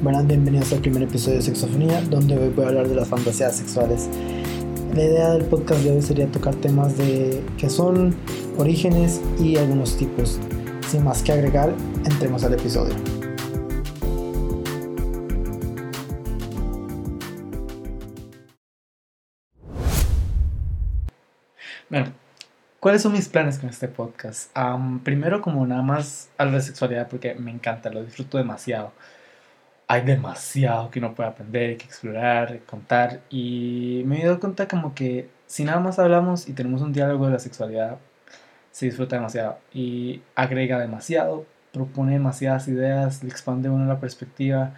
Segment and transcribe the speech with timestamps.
[0.00, 3.56] Bueno, bienvenidos al primer episodio de Sexofonía, donde hoy voy a hablar de las fantasías
[3.56, 4.08] sexuales.
[4.94, 8.14] La idea del podcast de hoy sería tocar temas de que son
[8.58, 10.38] orígenes y algunos tipos.
[10.86, 12.94] Sin más que agregar, entremos al episodio.
[21.90, 22.12] Bueno,
[22.78, 24.56] ¿cuáles son mis planes con este podcast?
[25.02, 28.92] primero, como nada más hablo de sexualidad porque me encanta, lo disfruto demasiado
[29.88, 33.22] hay demasiado que uno puede aprender, que explorar, contar.
[33.30, 37.26] Y me he dado cuenta como que si nada más hablamos y tenemos un diálogo
[37.26, 37.98] de la sexualidad,
[38.70, 44.74] se disfruta demasiado y agrega demasiado, propone demasiadas ideas, le expande uno la perspectiva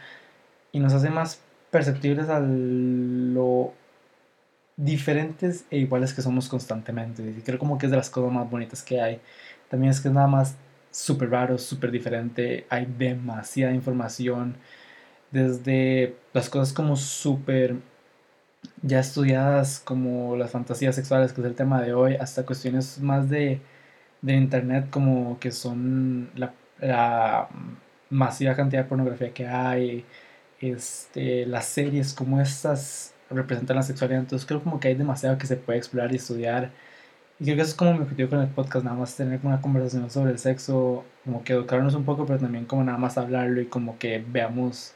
[0.73, 1.41] y nos hace más
[1.73, 3.75] perceptibles a lo
[4.77, 7.23] diferentes e iguales que somos constantemente.
[7.23, 9.21] Y creo como que es de las cosas más bonitas que hay.
[9.69, 10.57] También es que es nada más
[10.93, 14.57] súper raro, súper diferente, hay demasiada información
[15.31, 17.77] desde las cosas como súper
[18.83, 23.29] ya estudiadas como las fantasías sexuales, que es el tema de hoy, hasta cuestiones más
[23.31, 23.61] de,
[24.23, 27.49] de internet como que son la, la,
[28.11, 30.05] masiva cantidad de pornografía que hay,
[30.61, 35.47] este, las series como estas representan la sexualidad, entonces creo como que hay demasiado que
[35.47, 36.73] se puede explorar y estudiar.
[37.39, 39.61] Y creo que eso es como mi objetivo con el podcast, nada más tener una
[39.63, 43.61] conversación sobre el sexo, como que educarnos un poco, pero también como nada más hablarlo
[43.61, 44.95] y como que veamos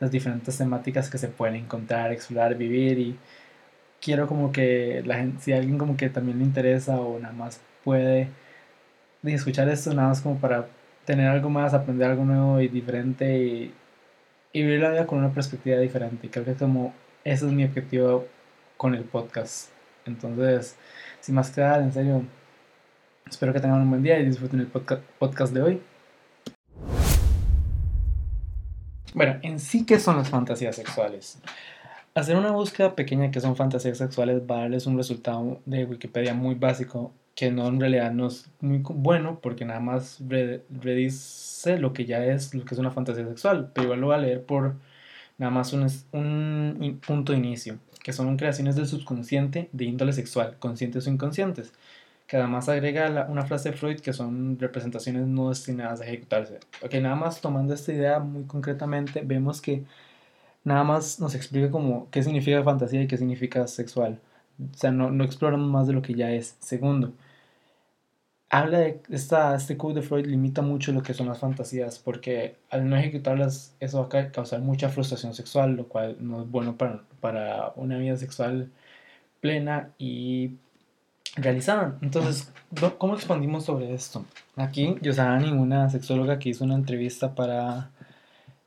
[0.00, 3.18] las diferentes temáticas que se pueden encontrar, explorar, vivir y
[4.00, 7.60] quiero como que la gente, si alguien como que también le interesa o nada más
[7.84, 8.28] puede
[9.24, 10.68] escuchar esto, nada más como para
[11.04, 13.74] tener algo más, aprender algo nuevo y diferente y,
[14.52, 16.28] vivir la vida con una perspectiva diferente.
[16.30, 16.92] Creo que como
[17.24, 18.26] ese es mi objetivo
[18.76, 19.70] con el podcast.
[20.06, 20.76] Entonces,
[21.20, 22.24] sin más que dar, en serio,
[23.28, 25.82] espero que tengan un buen día y disfruten el podcast de hoy.
[29.14, 31.40] Bueno, en sí, ¿qué son las fantasías sexuales?
[32.14, 36.32] Hacer una búsqueda pequeña que son fantasías sexuales va a darles un resultado de Wikipedia
[36.32, 41.92] muy básico, que no en realidad no es muy bueno porque nada más redice lo
[41.92, 44.44] que ya es, lo que es una fantasía sexual, pero igual lo va a leer
[44.44, 44.76] por
[45.38, 50.56] nada más un, un punto de inicio, que son creaciones del subconsciente de índole sexual,
[50.60, 51.72] conscientes o inconscientes
[52.30, 56.60] que además agrega una frase de Freud que son representaciones no destinadas a ejecutarse.
[56.82, 59.84] Ok, nada más tomando esta idea muy concretamente, vemos que
[60.64, 64.20] nada más nos explica como qué significa fantasía y qué significa sexual.
[64.60, 66.56] O sea, no, no exploramos más de lo que ya es.
[66.60, 67.14] Segundo,
[68.48, 72.56] habla de esta, este code de Freud limita mucho lo que son las fantasías porque
[72.70, 76.76] al no ejecutarlas eso va a causar mucha frustración sexual, lo cual no es bueno
[76.76, 78.70] para, para una vida sexual
[79.40, 80.58] plena y
[81.36, 81.98] realizaban.
[82.02, 82.52] Entonces,
[82.98, 84.24] ¿cómo expandimos sobre esto?
[84.56, 87.90] Aquí, Yosani, una sexóloga que hizo una entrevista para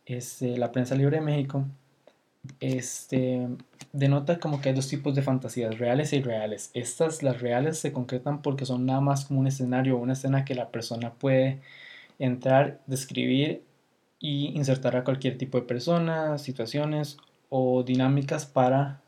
[0.05, 1.65] este, la prensa libre de México,
[2.59, 3.47] este,
[3.93, 6.71] denota como que hay dos tipos de fantasías, reales e irreales.
[6.73, 10.55] Estas, las reales, se concretan porque son nada más como un escenario, una escena que
[10.55, 11.61] la persona puede
[12.19, 13.63] entrar, describir
[14.19, 17.17] y insertar a cualquier tipo de persona, situaciones
[17.49, 19.02] o dinámicas para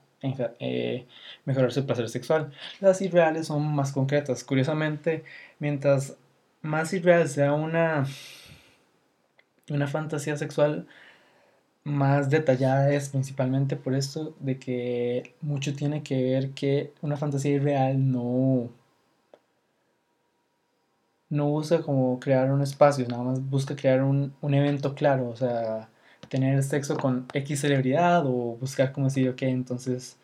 [0.60, 1.06] eh,
[1.46, 2.52] mejorar su placer sexual.
[2.82, 4.44] Las irreales son más concretas.
[4.44, 5.24] Curiosamente,
[5.60, 6.18] mientras
[6.62, 8.06] más irreal sea una,
[9.70, 10.88] una fantasía sexual,
[11.84, 17.52] más detallada es principalmente por esto de que mucho tiene que ver que una fantasía
[17.54, 18.72] irreal no
[21.30, 25.36] no busca como crear un espacio, nada más busca crear un, un evento claro, o
[25.36, 25.90] sea,
[26.30, 30.18] tener sexo con X celebridad o buscar como decir, ok, entonces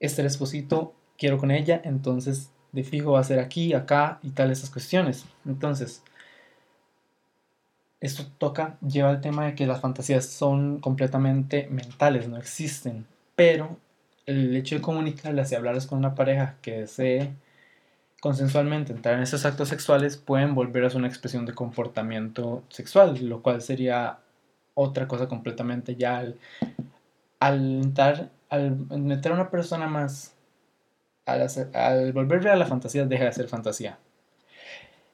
[0.00, 4.50] este esposito quiero con ella, entonces de fijo va a ser aquí, acá y tal
[4.50, 5.24] esas cuestiones.
[5.46, 6.02] Entonces,
[8.00, 13.06] esto toca, lleva al tema de que las fantasías son completamente mentales, no existen,
[13.36, 13.76] pero
[14.26, 17.32] el hecho de comunicarlas y hablarlas con una pareja que desee
[18.20, 23.18] consensualmente entrar en esos actos sexuales pueden volver a ser una expresión de comportamiento sexual,
[23.28, 24.18] lo cual sería
[24.74, 30.34] otra cosa completamente ya al, entrar, al meter a una persona más,
[31.26, 33.98] al, al volverle a la fantasía, deja de ser fantasía.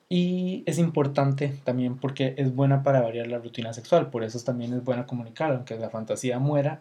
[0.08, 4.72] Y es importante también porque es buena para variar la rutina sexual, por eso también
[4.72, 6.80] es buena comunicar, aunque la fantasía muera,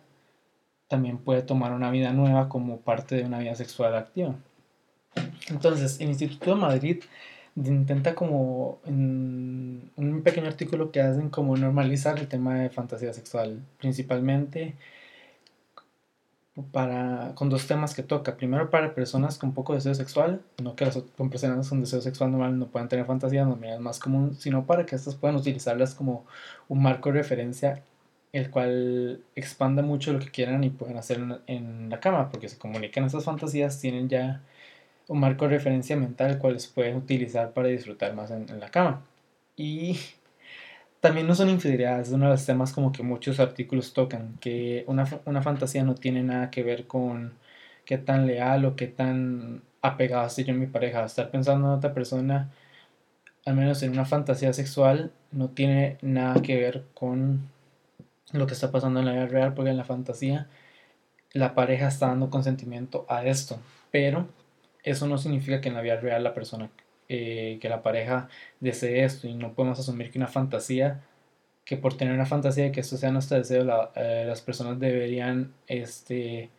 [0.88, 4.36] también puede tomar una vida nueva como parte de una vida sexual activa.
[5.50, 7.04] Entonces, el Instituto de Madrid
[7.66, 13.62] intenta como en un pequeño artículo que hacen como normalizar el tema de fantasía sexual,
[13.80, 14.76] principalmente
[16.72, 18.38] para, con dos temas que toca.
[18.38, 22.32] Primero para personas con poco deseo sexual, no que las con personas con deseo sexual
[22.32, 25.96] normal no puedan tener fantasía, no es más común, sino para que estas puedan utilizarlas
[25.96, 26.26] como
[26.68, 27.84] un marco de referencia
[28.34, 32.58] el cual expanda mucho lo que quieran y pueden hacer en, la cama, porque se
[32.58, 34.42] comunican esas fantasías, tienen ya
[35.08, 39.04] un marco de referencia mental cual pueden utilizar para disfrutar más en, en la cama.
[39.56, 39.98] Y
[41.00, 44.84] también no son infidelidades, es uno de los temas como que muchos artículos tocan, que
[44.88, 47.34] una, una fantasía no tiene nada que ver con
[47.86, 51.06] qué tan leal o qué tan apegado estoy yo a mi pareja.
[51.06, 52.52] Estar pensando en otra persona,
[53.46, 57.50] al menos en una fantasía sexual, no tiene nada que ver con
[58.34, 60.48] lo que está pasando en la vida real, porque en la fantasía
[61.34, 63.60] la pareja está dando consentimiento a esto,
[63.92, 64.28] pero
[64.92, 66.70] eso no significa que en la vida real la persona
[67.10, 68.30] eh, que la pareja
[68.60, 71.04] desee esto y no podemos asumir que una fantasía,
[71.66, 75.54] que por tener una fantasía de que esto sea nuestro deseo, eh, las personas deberían
[75.68, 76.50] este,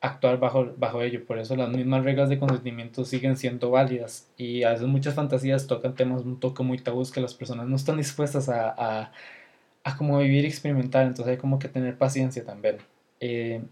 [0.00, 1.24] actuar bajo, bajo ello.
[1.26, 5.66] Por eso las mismas reglas de consentimiento siguen siendo válidas y a veces muchas fantasías
[5.66, 9.12] tocan temas un toque muy tabús que las personas no están dispuestas a, a,
[9.84, 12.78] a como vivir y experimentar, entonces hay como que tener paciencia también.
[13.20, 13.62] Eh,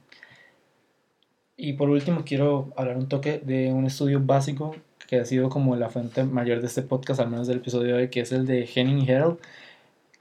[1.59, 4.77] y por último quiero hablar un toque de un estudio básico
[5.09, 8.03] que ha sido como la fuente mayor de este podcast, al menos del episodio de
[8.03, 9.39] hoy, que es el de Henning y Harold,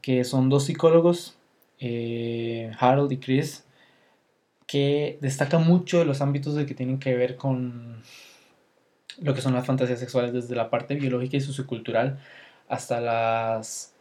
[0.02, 1.38] que son dos psicólogos,
[1.80, 3.66] eh, Harold y Chris,
[4.66, 8.02] que destacan mucho de los ámbitos de que tienen que ver con
[9.20, 12.20] lo que son las fantasías sexuales, desde la parte biológica y sociocultural
[12.68, 13.94] hasta las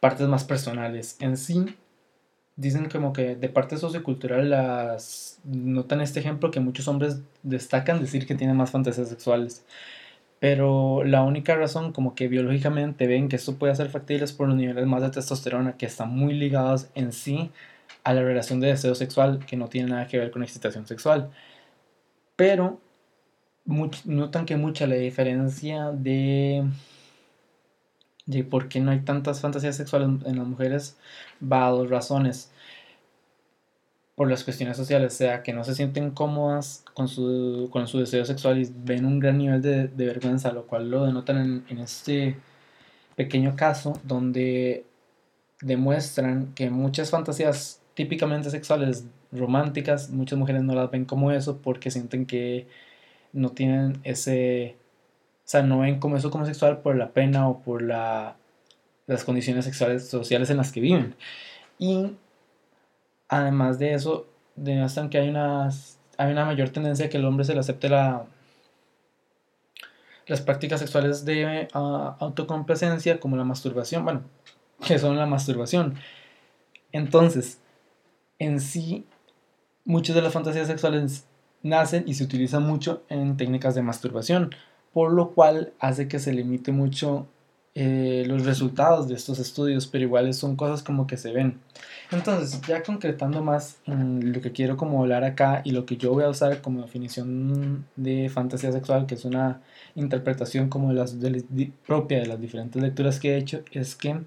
[0.00, 1.16] partes más personales.
[1.20, 1.76] En sí,
[2.56, 8.26] dicen como que de parte sociocultural las notan este ejemplo que muchos hombres destacan decir
[8.26, 9.64] que tienen más fantasías sexuales.
[10.40, 14.48] Pero la única razón como que biológicamente ven que esto puede ser factible es por
[14.48, 17.50] los niveles más de testosterona que están muy ligados en sí
[18.04, 21.30] a la relación de deseo sexual que no tiene nada que ver con excitación sexual.
[22.36, 22.80] Pero
[24.04, 26.64] notan que mucha la diferencia de,
[28.26, 30.96] de por qué no hay tantas fantasías sexuales en las mujeres
[31.42, 32.50] va a dos razones.
[34.16, 38.24] Por las cuestiones sociales, sea, que no se sienten cómodas con su, con su deseo
[38.24, 42.36] sexual y ven un gran nivel de, vergüenza, lo cual lo denotan en, en, este
[43.14, 44.86] pequeño caso donde
[45.60, 51.90] demuestran que muchas fantasías típicamente sexuales, románticas, muchas mujeres no las ven como eso porque
[51.90, 52.68] sienten que
[53.32, 54.76] no tienen ese,
[55.46, 58.36] o sea, no ven como eso como sexual por la pena o por la,
[59.06, 61.14] las condiciones sexuales sociales en las que viven.
[61.78, 62.16] Y
[63.28, 65.68] Además de eso, demuestran que hay una,
[66.16, 68.26] hay una mayor tendencia a que el hombre se le acepte la,
[70.26, 71.78] las prácticas sexuales de uh,
[72.20, 74.22] autocomplacencia como la masturbación, bueno,
[74.86, 75.96] que son la masturbación.
[76.92, 77.58] Entonces,
[78.38, 79.06] en sí,
[79.84, 81.26] muchas de las fantasías sexuales
[81.62, 84.54] nacen y se utilizan mucho en técnicas de masturbación,
[84.96, 87.26] por lo cual hace que se limite mucho
[87.74, 91.60] eh, los resultados de estos estudios, pero iguales son cosas como que se ven.
[92.10, 96.24] Entonces, ya concretando más lo que quiero como hablar acá y lo que yo voy
[96.24, 99.60] a usar como definición de fantasía sexual, que es una
[99.96, 101.14] interpretación como las
[101.86, 104.22] propia de las diferentes lecturas que he hecho, es que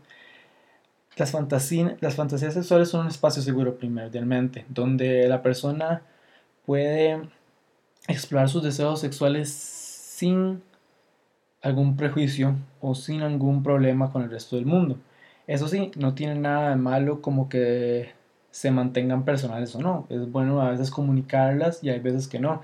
[1.18, 1.33] las,
[2.00, 6.04] las fantasías sexuales son un espacio seguro primordialmente, donde la persona
[6.68, 7.27] puede
[8.07, 9.78] explorar sus deseos sexuales
[10.19, 10.62] sin
[11.62, 14.98] algún prejuicio o sin algún problema con el resto del mundo.
[15.48, 18.12] Eso sí, no tiene nada de malo como que
[18.51, 20.08] se mantengan personales o no.
[20.10, 22.62] Es bueno a veces comunicarlas y hay veces que no.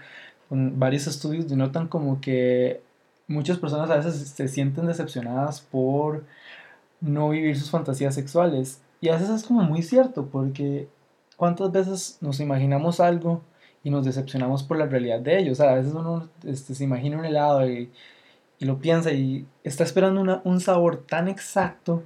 [0.50, 2.82] varios estudios denotan como que
[3.28, 6.26] muchas personas a veces se sienten decepcionadas por
[7.02, 8.82] no vivir sus fantasías sexuales.
[9.02, 10.90] Y a veces es como muy cierto, porque
[11.38, 13.42] ¿cuántas veces nos imaginamos algo
[13.86, 15.54] y nos decepcionamos por la realidad de ello?
[15.54, 17.90] O sea, a veces uno este, se imagina un helado y
[18.60, 22.04] y lo piensa y está esperando un sabor tan exacto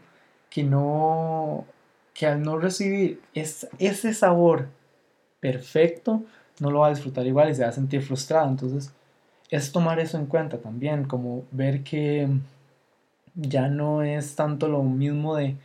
[0.49, 1.65] que no
[2.13, 4.67] que al no recibir ese sabor
[5.39, 6.23] perfecto
[6.59, 8.91] no lo va a disfrutar igual y se va a sentir frustrado entonces
[9.49, 12.27] es tomar eso en cuenta también como ver que
[13.35, 15.55] ya no es tanto lo mismo de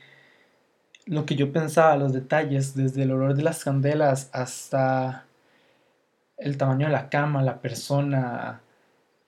[1.06, 5.25] lo que yo pensaba los detalles desde el olor de las candelas hasta
[6.36, 8.60] el tamaño de la cama la persona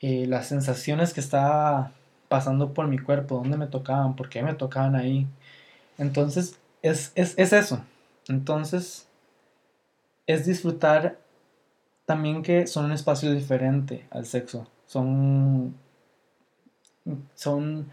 [0.01, 1.93] eh, las sensaciones que estaba
[2.29, 5.27] pasando por mi cuerpo, dónde me tocaban, por qué me tocaban ahí.
[5.99, 7.85] Entonces, es, eso.
[8.29, 9.09] Entonces,
[10.27, 11.19] es disfrutar
[12.05, 14.69] también que son un espacio diferente al sexo.
[14.87, 15.75] Son,
[17.35, 17.89] son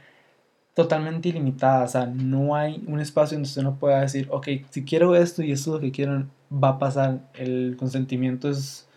[0.73, 1.91] totalmente ilimitadas.
[1.91, 5.41] O sea, no hay un espacio donde usted no pueda decir, ok, si quiero esto
[5.41, 7.21] y esto es lo que quiero, va a pasar.
[7.33, 8.87] El consentimiento es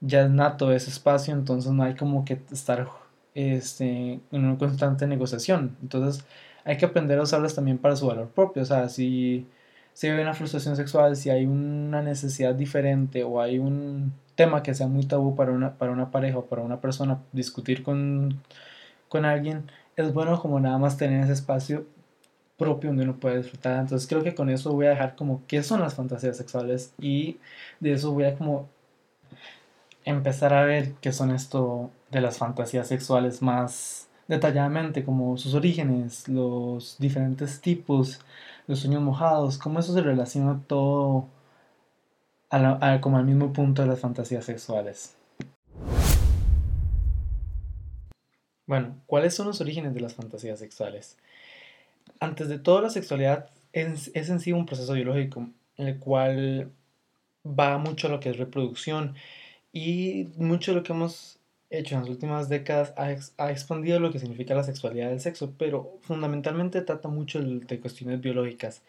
[0.00, 2.88] ya es nato ese espacio, entonces no hay como que estar
[3.34, 5.76] este, en una constante negociación.
[5.82, 6.24] Entonces
[6.64, 8.62] hay que aprender a usarlas también para su valor propio.
[8.62, 9.46] O sea, si,
[9.92, 14.74] si hay una frustración sexual, si hay una necesidad diferente o hay un tema que
[14.74, 18.40] sea muy tabú para una, para una pareja o para una persona discutir con,
[19.08, 21.86] con alguien, es bueno como nada más tener ese espacio
[22.56, 23.80] propio donde uno puede disfrutar.
[23.80, 27.38] Entonces creo que con eso voy a dejar como qué son las fantasías sexuales y
[27.80, 28.68] de eso voy a como
[30.04, 36.28] empezar a ver qué son esto de las fantasías sexuales más detalladamente, como sus orígenes,
[36.28, 38.20] los diferentes tipos,
[38.66, 41.28] los sueños mojados, cómo eso se relaciona todo
[43.00, 45.16] como al mismo punto de las fantasías sexuales.
[48.66, 51.16] Bueno, ¿cuáles son los orígenes de las fantasías sexuales?
[52.20, 56.70] Antes de todo, la sexualidad es, es en sí un proceso biológico en el cual
[57.44, 59.14] va mucho a lo que es reproducción
[59.72, 61.38] y mucho de lo que hemos
[61.70, 65.54] hecho en las últimas décadas ha, ha, expandido lo que significa la sexualidad del sexo,
[65.56, 68.82] pero fundamentalmente trata mucho de cuestiones biológicas.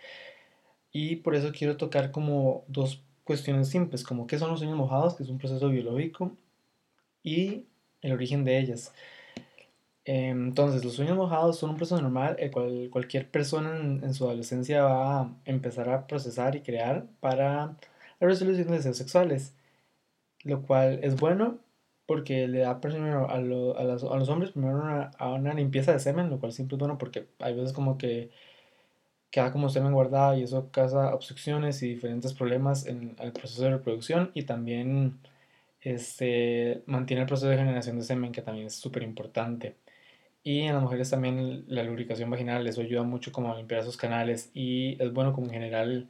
[0.91, 5.15] Y por eso quiero tocar como dos cuestiones simples, como qué son los sueños mojados,
[5.15, 6.35] que es un proceso biológico,
[7.23, 7.65] y
[8.01, 8.93] el origen de ellas.
[10.03, 14.25] Entonces, los sueños mojados son un proceso normal el cual cualquier persona en, en, su
[14.25, 17.77] adolescencia va a empezar a procesar y crear para
[18.19, 19.53] la resolución de deseos sexuales,
[20.43, 21.59] lo cual es bueno
[22.05, 26.29] porque le da primero a, a, los hombres primero una, a una limpieza de semen,
[26.29, 28.31] lo cual siempre es bueno porque hay veces como que
[29.31, 33.71] queda como semen guardado y eso causa obstrucciones y diferentes problemas en el proceso de
[33.71, 35.19] reproducción y también
[35.81, 39.77] este, mantiene el proceso de generación de semen que también es súper importante.
[40.43, 43.97] Y en las mujeres también la lubricación vaginal les ayuda mucho como a limpiar esos
[43.97, 46.09] canales y es bueno como en general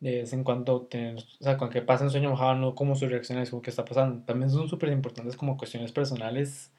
[0.00, 2.96] de vez en cuando tener, o sea, con que pase un sueño mojado, no como
[2.96, 4.24] sus reacciones, como qué está pasando.
[4.24, 6.72] También son súper importantes como cuestiones personales,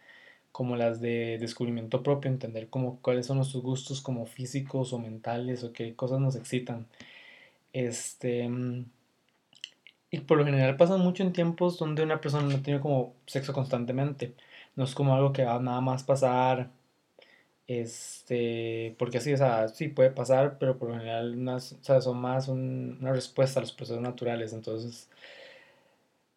[0.51, 5.63] como las de descubrimiento propio, entender como cuáles son nuestros gustos como físicos o mentales
[5.63, 6.87] o qué cosas nos excitan.
[7.73, 8.49] Este,
[10.11, 13.53] y por lo general pasan mucho en tiempos donde una persona no tiene como sexo
[13.53, 14.35] constantemente.
[14.75, 16.69] No es como algo que va nada más pasar
[17.67, 22.01] este, porque así, o sea, sí puede pasar, pero por lo general unas, o sea,
[22.01, 24.53] son más una respuesta a los procesos naturales.
[24.53, 25.09] Entonces,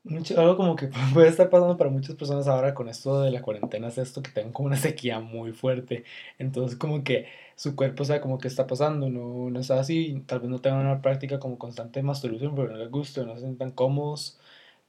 [0.03, 3.43] mucho, algo como que puede estar pasando para muchas personas ahora con esto de la
[3.43, 6.05] cuarentena es esto que tengan como una sequía muy fuerte.
[6.39, 10.41] Entonces, como que su cuerpo sabe como que está pasando, no, no está así, tal
[10.41, 13.41] vez no tengan una práctica como constante de masturbación, pero no les gusta, no se
[13.43, 14.39] sientan cómodos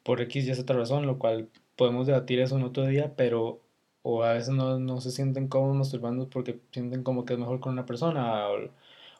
[0.03, 3.61] por X y otra razón, lo cual podemos debatir eso en otro día, pero
[4.03, 7.59] o a veces no, no, se sienten cómodos masturbando porque sienten como que es mejor
[7.59, 8.55] con una persona o,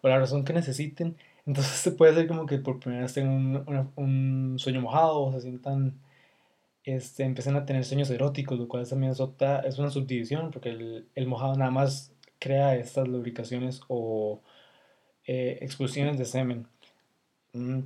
[0.02, 1.18] o la razón que necesiten.
[1.46, 5.34] Entonces se puede hacer como que por primera vez tengan un, un, sueño mojado o
[5.34, 6.00] se sientan,
[6.84, 10.70] este, empiezan a tener sueños eróticos, lo cual también es, otra, es una subdivisión porque
[10.70, 14.42] el, el, mojado nada más crea estas lubricaciones o
[15.26, 16.68] eh, expulsiones de semen.
[17.54, 17.82] Mm.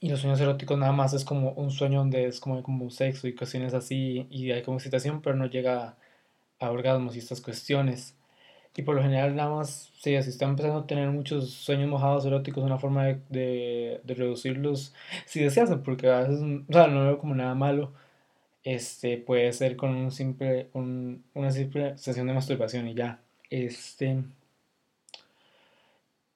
[0.00, 3.28] Y los sueños eróticos nada más es como un sueño donde es como, como sexo
[3.28, 5.96] y cuestiones así y hay como excitación, pero no llega
[6.58, 8.14] a orgasmos y estas cuestiones.
[8.76, 12.62] Y por lo general nada más, si están empezando a tener muchos sueños mojados eróticos,
[12.62, 14.94] una forma de, de, reducirlos,
[15.24, 17.92] si deseas, porque a veces, no veo como nada malo,
[18.64, 23.20] este, puede ser con un simple, un, una simple sesión de masturbación y ya.
[23.50, 24.22] Este,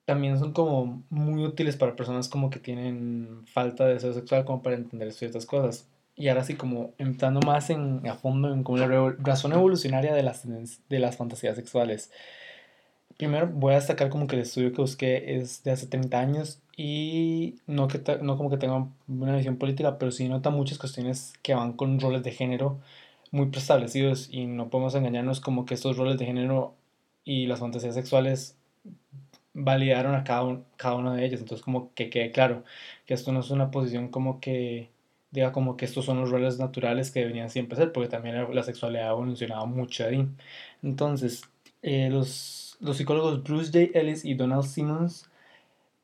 [0.05, 4.63] también son como muy útiles para personas como que tienen falta de deseo sexual, como
[4.63, 8.77] para entender ciertas cosas y ahora sí como entrando más en, a fondo en como
[8.77, 10.45] la razón evolucionaria de las,
[10.89, 12.11] de las fantasías sexuales.
[13.17, 16.61] Primero voy a destacar como que el estudio que busqué es de hace 30 años
[16.75, 21.33] y no, que no como que tenga una visión política, pero sí nota muchas cuestiones
[21.43, 22.79] que van con roles de género
[23.31, 26.75] muy preestablecidos y no podemos engañarnos como que estos roles de género
[27.23, 28.57] y las fantasías sexuales
[29.53, 31.41] validaron a cada, cada una de ellas.
[31.41, 32.63] Entonces como que quede claro
[33.05, 34.90] que esto no es una posición como que
[35.31, 38.63] diga como que estos son los roles naturales que deberían siempre ser, porque también la
[38.63, 40.27] sexualidad ha evolucionado mucho ahí.
[40.83, 41.43] Entonces,
[41.81, 43.99] eh, los, los, psicólogos Bruce J.
[43.99, 45.29] Ellis y Donald Simmons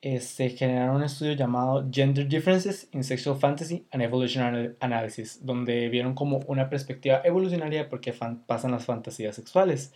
[0.01, 6.13] este, generaron un estudio llamado Gender Differences in Sexual Fantasy and Evolutionary Analysis, donde vieron
[6.13, 9.93] como una perspectiva evolucionaria por qué pasan las fantasías sexuales.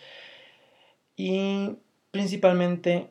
[1.16, 1.78] Y
[2.12, 3.10] principalmente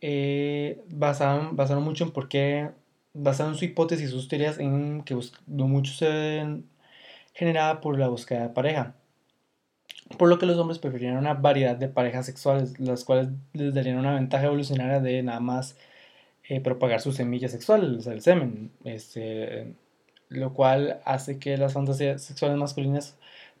[0.00, 2.70] eh, basaron mucho en por qué
[3.18, 6.68] basado en su hipótesis y sus teorías en que mucho se ven
[7.34, 8.94] generada por la búsqueda de pareja.
[10.16, 13.98] Por lo que los hombres preferían una variedad de parejas sexuales, las cuales les darían
[13.98, 15.76] una ventaja evolucionaria de nada más
[16.48, 18.72] eh, propagar su semilla sexual, o sea, el semen.
[18.84, 19.74] Este,
[20.28, 23.16] lo cual hace que las fantasías sexuales masculinas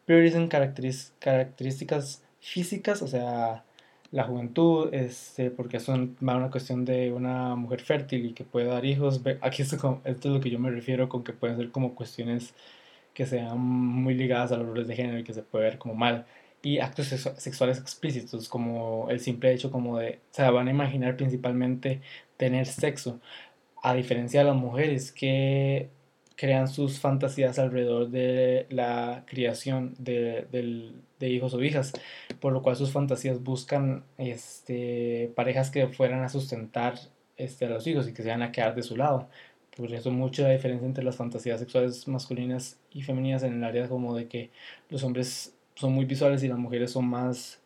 [0.06, 3.64] prioricen características físicas, o sea,
[4.10, 8.66] la juventud, este, porque son va una cuestión de una mujer fértil y que puede
[8.66, 9.20] dar hijos.
[9.42, 12.54] Aquí esto, esto es lo que yo me refiero con que pueden ser como cuestiones
[13.14, 15.94] que sean muy ligadas a los roles de género y que se puede ver como
[15.94, 16.26] mal.
[16.62, 21.16] Y actos sexuales explícitos, como el simple hecho como de, o sea, van a imaginar
[21.16, 22.00] principalmente
[22.36, 23.20] tener sexo,
[23.82, 25.90] a diferencia de las mujeres que
[26.36, 30.46] crean sus fantasías alrededor de la criación de,
[31.18, 31.92] de, hijos o hijas,
[32.40, 36.94] por lo cual sus fantasías buscan este, parejas que fueran a sustentar
[37.36, 39.28] este, a los hijos y que se van a quedar de su lado.
[39.76, 44.16] Por eso mucha diferencia entre las fantasías sexuales masculinas y femeninas en el área como
[44.16, 44.50] de que
[44.90, 47.60] los hombres son muy visuales y las mujeres son más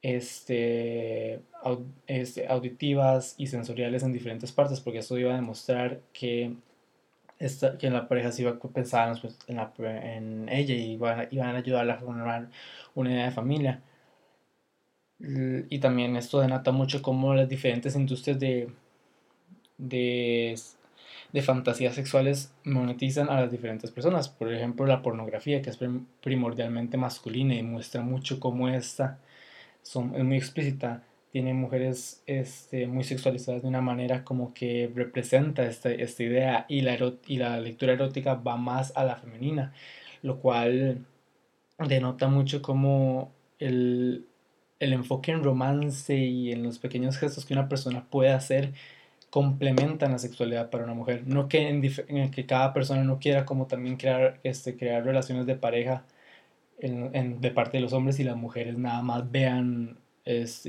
[0.00, 1.40] este,
[2.06, 6.54] este auditivas y sensoriales en diferentes partes, porque eso iba a demostrar que
[7.78, 9.72] que la pareja se iba a pensar pues, en, la,
[10.52, 12.48] ella y iban, a ayudarla a formar
[12.94, 13.82] una idea de familia.
[15.20, 18.70] Y también esto denota mucho cómo las diferentes industrias de,
[19.78, 20.58] de,
[21.32, 24.28] de fantasías sexuales monetizan a las diferentes personas.
[24.28, 25.78] Por ejemplo, la pornografía, que es
[26.20, 29.18] primordialmente masculina y muestra mucho cómo esta
[29.82, 35.66] son, es muy explícita tiene mujeres este, muy sexualizadas de una manera como que representa
[35.66, 39.72] esta, esta idea y la, y la lectura erótica va más a la femenina,
[40.22, 41.06] lo cual
[41.78, 44.26] denota mucho como el,
[44.80, 48.72] el enfoque en romance y en los pequeños gestos que una persona puede hacer
[49.30, 51.24] complementan la sexualidad para una mujer.
[51.26, 55.54] No que, en, que cada persona no quiera como también crear, este, crear relaciones de
[55.56, 56.04] pareja
[56.78, 59.98] en, en, de parte de los hombres y las mujeres nada más vean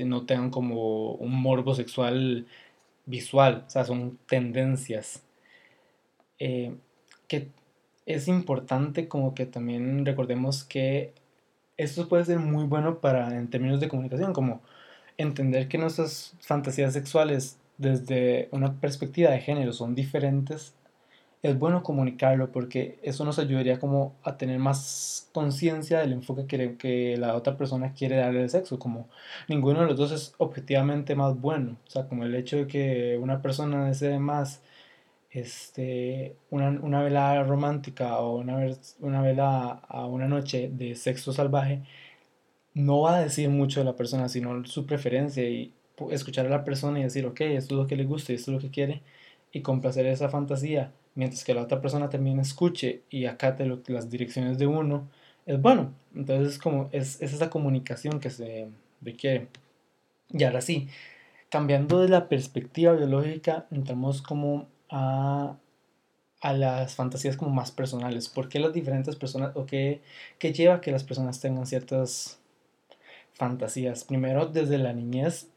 [0.04, 2.46] no tengan como un morbo sexual
[3.06, 5.22] visual, o sea, son tendencias.
[6.38, 6.74] Eh,
[7.28, 7.48] que
[8.06, 11.12] es importante como que también recordemos que
[11.76, 14.62] esto puede ser muy bueno para en términos de comunicación, como
[15.18, 20.74] entender que nuestras fantasías sexuales desde una perspectiva de género son diferentes
[21.42, 26.76] es bueno comunicarlo porque eso nos ayudaría como a tener más conciencia del enfoque que,
[26.76, 29.08] que la otra persona quiere darle al sexo, como
[29.48, 33.18] ninguno de los dos es objetivamente más bueno, o sea, como el hecho de que
[33.20, 34.62] una persona desee más
[35.30, 38.58] este, una, una velada romántica o una,
[39.00, 41.82] una velada a una noche de sexo salvaje,
[42.74, 45.72] no va a decir mucho de la persona, sino su preferencia y
[46.10, 48.50] escuchar a la persona y decir, ok, esto es lo que le gusta y esto
[48.52, 49.02] es lo que quiere,
[49.52, 54.58] y complacer esa fantasía mientras que la otra persona también escuche y acate las direcciones
[54.58, 55.08] de uno,
[55.46, 55.92] es bueno.
[56.14, 58.68] Entonces es como, es esa comunicación que se
[59.00, 59.48] requiere.
[60.28, 60.88] Y ahora sí,
[61.48, 65.56] cambiando de la perspectiva biológica, entramos como a,
[66.40, 68.28] a las fantasías como más personales.
[68.28, 70.00] ¿Por qué las diferentes personas, o qué,
[70.38, 72.38] qué lleva a que las personas tengan ciertas
[73.32, 74.04] fantasías?
[74.04, 75.48] Primero, desde la niñez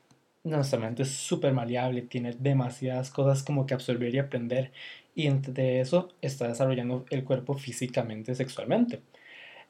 [0.44, 4.72] nuestra mente es súper maleable, tiene demasiadas cosas como que absorber y aprender
[5.16, 9.02] y entre eso está desarrollando el cuerpo físicamente, sexualmente.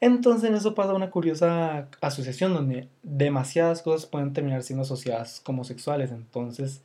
[0.00, 5.64] Entonces en eso pasa una curiosa asociación donde demasiadas cosas pueden terminar siendo asociadas como
[5.64, 6.10] sexuales.
[6.10, 6.82] Entonces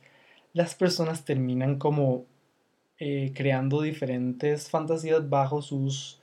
[0.52, 2.26] las personas terminan como
[2.98, 6.20] eh, creando diferentes fantasías bajo sus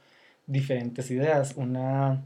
[0.47, 1.53] diferentes ideas.
[1.57, 2.23] Una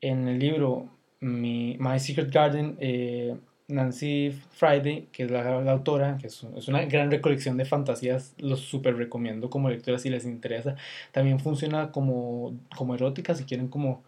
[0.00, 0.88] en el libro
[1.20, 3.36] My Secret Garden eh,
[3.68, 8.96] Nancy Friday, que es la, autora, que es, una gran recolección de fantasías, los súper
[8.96, 10.76] recomiendo como lectura si les interesa.
[11.12, 14.02] También funciona como, como erótica, si quieren como...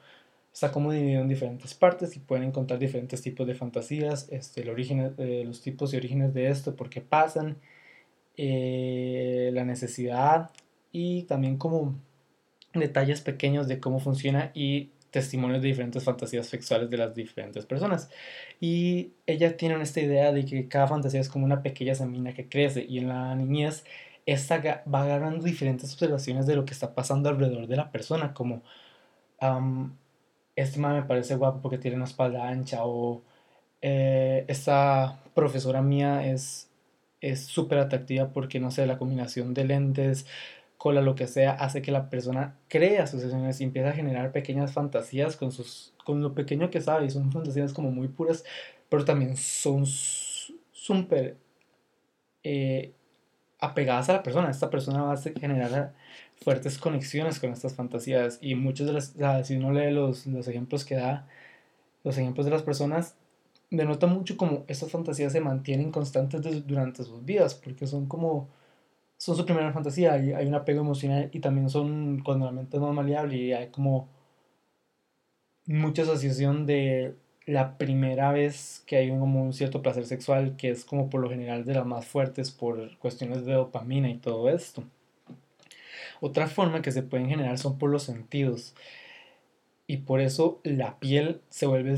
[0.53, 4.71] Está como dividido en diferentes partes y pueden encontrar diferentes tipos de fantasías, este, el
[4.71, 7.57] origen, eh, los tipos y orígenes de esto, por qué pasan,
[8.37, 10.51] eh, la necesidad
[10.91, 11.95] y también como
[12.75, 18.11] detalles pequeños de cómo funciona y testimonios de diferentes fantasías sexuales de las diferentes personas.
[18.61, 22.49] Y ella tiene esta idea de que cada fantasía es como una pequeña semilla que
[22.49, 23.85] crece y en la niñez
[24.27, 28.63] esta va agarrando diferentes observaciones de lo que está pasando alrededor de la persona, como
[30.57, 33.23] este me parece guapo porque tiene una espalda ancha o
[33.83, 36.71] eh, esta profesora mía es
[37.21, 40.27] es súper atractiva porque no sé, la combinación de lentes,
[40.81, 44.73] cola, lo que sea, hace que la persona cree asociaciones y empieza a generar pequeñas
[44.73, 47.05] fantasías con, sus, con lo pequeño que sabe.
[47.05, 48.45] Y son fantasías como muy puras,
[48.89, 51.37] pero también son súper
[52.45, 52.95] eh,
[53.59, 54.49] apegadas a la persona.
[54.51, 55.93] Esta persona va a generar
[56.43, 58.39] fuertes conexiones con estas fantasías.
[58.41, 61.29] Y muchas de las, si uno lee los, los ejemplos que da,
[62.05, 63.17] los ejemplos de las personas,
[63.71, 68.49] denota mucho como estas fantasías se mantienen constantes durante sus vidas, porque son como
[69.21, 72.79] son su primera fantasía y hay un apego emocional y también son cuando la mente
[72.79, 74.09] es más maleable y hay como
[75.67, 80.87] mucha asociación de la primera vez que hay como un cierto placer sexual, que es
[80.87, 84.85] como por lo general de las más fuertes por cuestiones de dopamina y todo esto.
[86.23, 88.75] Otra forma que se pueden generar son por los sentidos.
[89.87, 91.95] Y por eso la piel se vuelve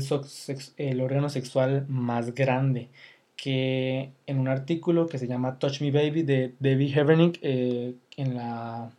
[0.77, 2.89] el, órgano sexual más grande.
[3.35, 8.35] Que en un artículo que se llama Touch Me Baby de David Hevernick eh, en
[8.35, 8.91] la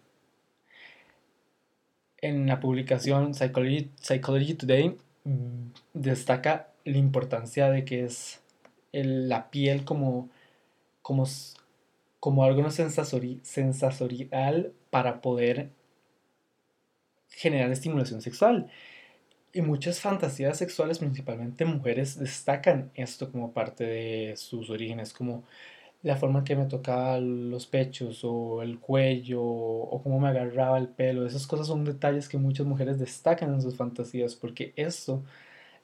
[2.25, 8.41] en la publicación Psychology, Today mm, destaca la importancia de que es
[8.93, 10.31] la piel como,
[11.03, 11.27] como,
[12.21, 15.69] como algo sensorial para poder
[17.29, 18.71] generar estimulación sexual.
[19.57, 25.45] Y muchas fantasías sexuales, principalmente mujeres, destacan esto como parte de sus orígenes, como
[26.03, 30.89] la forma que me tocaba los pechos o el cuello o cómo me agarraba el
[30.89, 31.27] pelo.
[31.27, 35.25] Esas cosas son detalles que muchas mujeres destacan en sus fantasías porque esto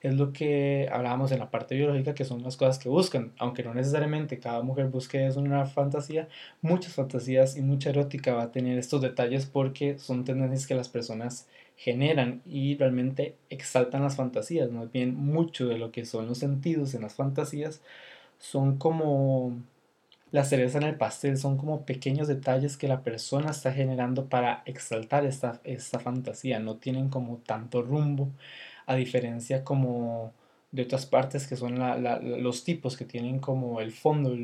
[0.01, 3.33] es lo que hablábamos en la parte biológica que son las cosas que buscan.
[3.39, 6.29] Aunque no necesariamente cada mujer busque eso en una fantasía,
[6.63, 10.89] muchas fantasías y mucha erótica va a tener estos detalles porque son tendencias que las
[10.89, 11.49] personas
[11.81, 14.71] generan y realmente exaltan las fantasías.
[14.71, 17.81] Más bien mucho de lo que son los sentidos en las fantasías
[18.39, 19.57] son como
[20.31, 24.63] la cereza en el pastel son como pequeños detalles que la persona está generando para
[24.67, 26.61] exaltar esta, esta fantasía.
[26.61, 28.29] No tienen como tanto rumbo,
[28.87, 30.33] a diferencia como
[30.73, 31.79] de otras partes que son
[32.43, 34.37] los tipos que tienen como el fondo,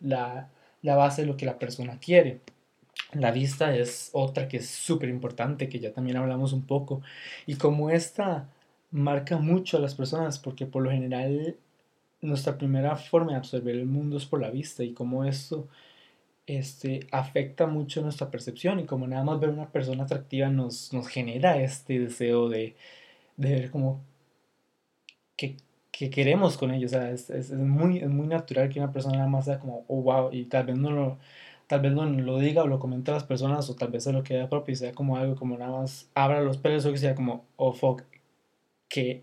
[0.00, 0.48] la,
[0.82, 2.40] la base de lo que la persona quiere.
[3.12, 7.02] La vista es otra que es súper importante, que ya también hablamos un poco.
[7.46, 8.48] Y como esta
[8.90, 11.56] marca mucho a las personas, porque por lo general
[12.22, 15.68] nuestra primera forma de absorber el mundo es por la vista y cómo esto
[16.46, 21.08] este, afecta mucho nuestra percepción y como nada más ver una persona atractiva nos, nos
[21.08, 22.76] genera este deseo de,
[23.36, 24.02] de ver como
[25.36, 25.56] que,
[25.90, 26.92] que, queremos con ellos.
[26.92, 29.84] O sea, es, es, muy, es muy natural que una persona nada más sea como,
[29.88, 31.18] oh, wow, y tal vez no lo,
[31.72, 34.12] tal vez no lo diga o lo comente a las personas o tal vez se
[34.12, 36.98] lo quede propio y sea como algo como nada más abra los pelos o que
[36.98, 38.02] sea como, oh, fuck,
[38.90, 39.22] que...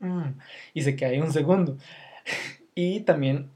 [0.00, 0.30] Mm",
[0.74, 1.78] y se queda ahí un segundo.
[2.74, 3.48] y también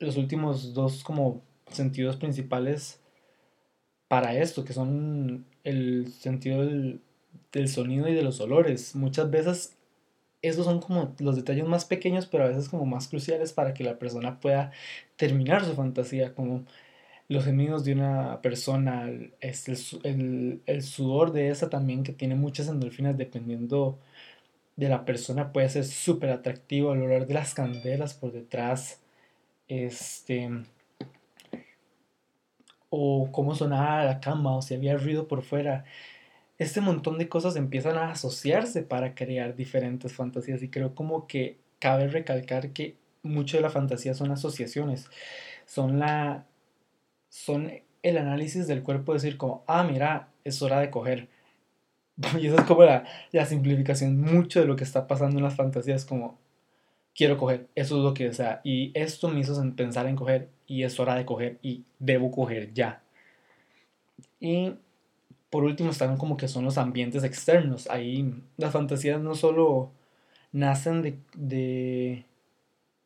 [0.00, 3.00] los últimos dos como sentidos principales
[4.08, 7.00] para esto, que son el sentido del,
[7.68, 8.96] sonido y de los olores.
[8.96, 9.76] Muchas veces
[10.42, 13.84] esos son como los detalles más pequeños, pero a veces como más cruciales para que
[13.84, 14.72] la persona pueda
[15.14, 16.64] terminar su fantasía, como
[17.28, 19.10] los gemidos de una persona,
[19.40, 19.68] es
[20.04, 23.98] el, sudor de esa también que tiene muchas endorfinas dependiendo
[24.76, 29.00] de la persona puede ser súper atractivo, el olor de las candelas por detrás,
[29.68, 30.50] este,
[32.90, 35.84] o cómo sonaba la cama, o si había ruido por fuera.
[36.58, 41.58] Este montón de cosas empiezan a asociarse para crear diferentes fantasías y creo como que
[41.80, 45.08] cabe recalcar que mucho de la fantasía son asociaciones,
[45.66, 46.46] son la
[47.34, 51.28] son el análisis del cuerpo decir como, ah, mira, es hora de coger
[52.40, 55.56] Y eso es como la, la, simplificación mucho de lo que está pasando en las
[55.56, 56.38] fantasías, como
[57.12, 60.48] quiero coger, eso es lo que, o sea, y esto me hizo pensar en coger
[60.66, 63.02] y es hora de coger y debo coger ya.
[64.38, 64.74] Y
[65.50, 67.88] por último están como que son los ambientes externos.
[67.90, 69.90] Ahí las fantasías no solo
[70.52, 72.24] nacen de, de,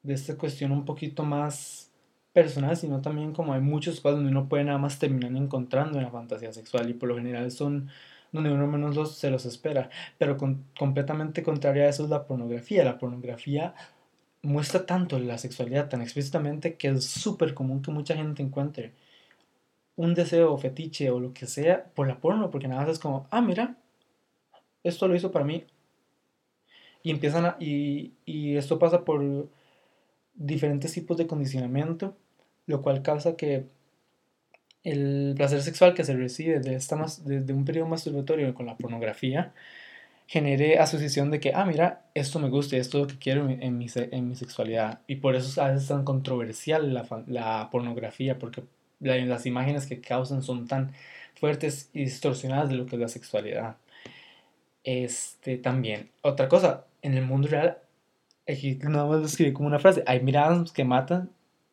[0.02, 1.87] de esta cuestión un poquito más
[2.32, 6.04] personal, sino también como hay muchos espacios donde uno puede nada más terminar encontrando en
[6.04, 7.88] la fantasía sexual y por lo general son
[8.32, 9.90] donde uno menos se los espera.
[10.18, 10.36] Pero
[10.78, 12.84] completamente contraria a eso es la pornografía.
[12.84, 13.74] La pornografía
[14.42, 18.92] muestra tanto la sexualidad tan explícitamente que es súper común que mucha gente encuentre
[19.96, 22.98] un deseo o fetiche o lo que sea por la porno, porque nada más es
[23.00, 23.76] como, ah, mira,
[24.84, 25.64] esto lo hizo para mí.
[27.02, 28.12] Y empiezan a, y
[28.56, 29.48] esto pasa por
[30.38, 32.16] diferentes tipos de condicionamiento,
[32.66, 33.66] lo cual causa que
[34.84, 39.52] el placer sexual que se recibe de, esta de, un periodo masturbatorio con la pornografía
[40.26, 43.48] genere asociación de que, ah, mira, esto me gusta y esto es lo que quiero
[43.48, 45.00] en mi, en mi sexualidad.
[45.06, 48.62] Y por eso a veces es tan controversial la, la pornografía, porque
[49.00, 50.92] las imágenes que causan son tan
[51.34, 53.76] fuertes y distorsionadas de lo que es la sexualidad.
[54.84, 56.10] Este también.
[56.22, 57.78] Otra cosa, en el mundo real,
[58.48, 61.30] aquí nada más lo escribí como una frase, hay miradas que matan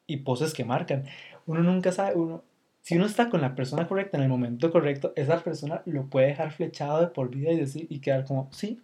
[0.07, 1.05] y poses que marcan.
[1.45, 2.43] Uno nunca sabe, uno,
[2.81, 6.27] si uno está con la persona correcta en el momento correcto, esa persona lo puede
[6.27, 8.81] dejar flechado de por vida y decir y quedar como, sí,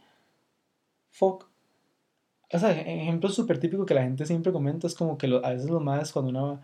[1.11, 1.49] fuck.
[2.53, 5.69] O sea, ejemplo súper típico que la gente siempre comenta es como que a veces
[5.69, 6.61] los madres cuando una,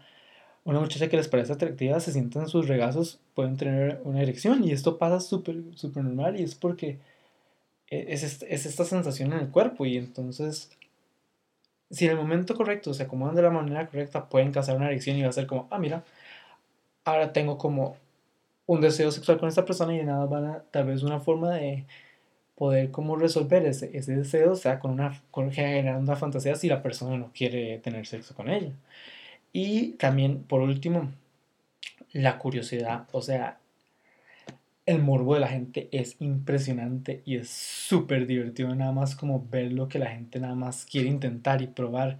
[0.65, 4.63] una muchacha que les parece atractiva se sienten en sus regazos pueden tener una erección
[4.65, 6.99] y esto pasa súper súper normal y es porque
[7.89, 10.76] e, es, es esta sensación en el cuerpo y entonces
[11.89, 15.17] si en el momento correcto se acomodan de la manera correcta, pueden causar una adicción
[15.17, 16.03] y va a ser como, ah, mira,
[17.05, 17.97] ahora tengo como
[18.65, 21.85] un deseo sexual con esta persona y nada van a, tal vez una forma de
[22.55, 26.67] poder como resolver ese, ese deseo, o sea, con una, con generando una fantasía si
[26.69, 28.73] la persona no quiere tener sexo con ella.
[29.53, 31.11] Y también, por último,
[32.13, 33.59] la curiosidad, o sea,
[34.87, 39.73] el morbo de la gente es impresionante y es súper divertido nada más como ver
[39.73, 42.19] lo que la gente nada más quiere intentar y probar.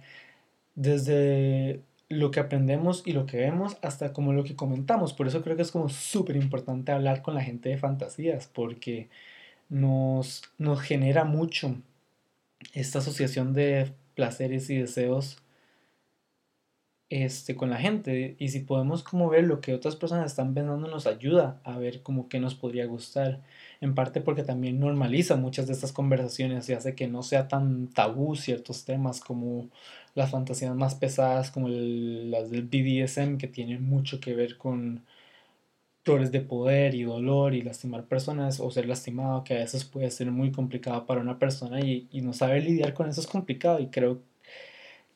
[0.74, 5.12] Desde lo que aprendemos y lo que vemos hasta como lo que comentamos.
[5.14, 9.08] Por eso creo que es como súper importante hablar con la gente de fantasías porque
[9.68, 11.76] nos, nos genera mucho
[12.74, 15.38] esta asociación de placeres y deseos
[17.10, 20.88] este, con la gente y si podemos como ver lo que otras personas están pensando
[20.88, 23.40] nos ayuda a ver como que nos podría gustar
[23.80, 27.88] en parte porque también normaliza muchas de estas conversaciones y hace que no sea tan
[27.88, 29.70] tabú ciertos temas como
[30.14, 35.02] las fantasías más pesadas como las del BDSM que tienen mucho que ver con
[36.04, 40.10] dolores de poder y dolor y lastimar personas o ser lastimado que a veces puede
[40.10, 43.78] ser muy complicado para una persona y, y no saber lidiar con eso es complicado
[43.80, 44.20] y creo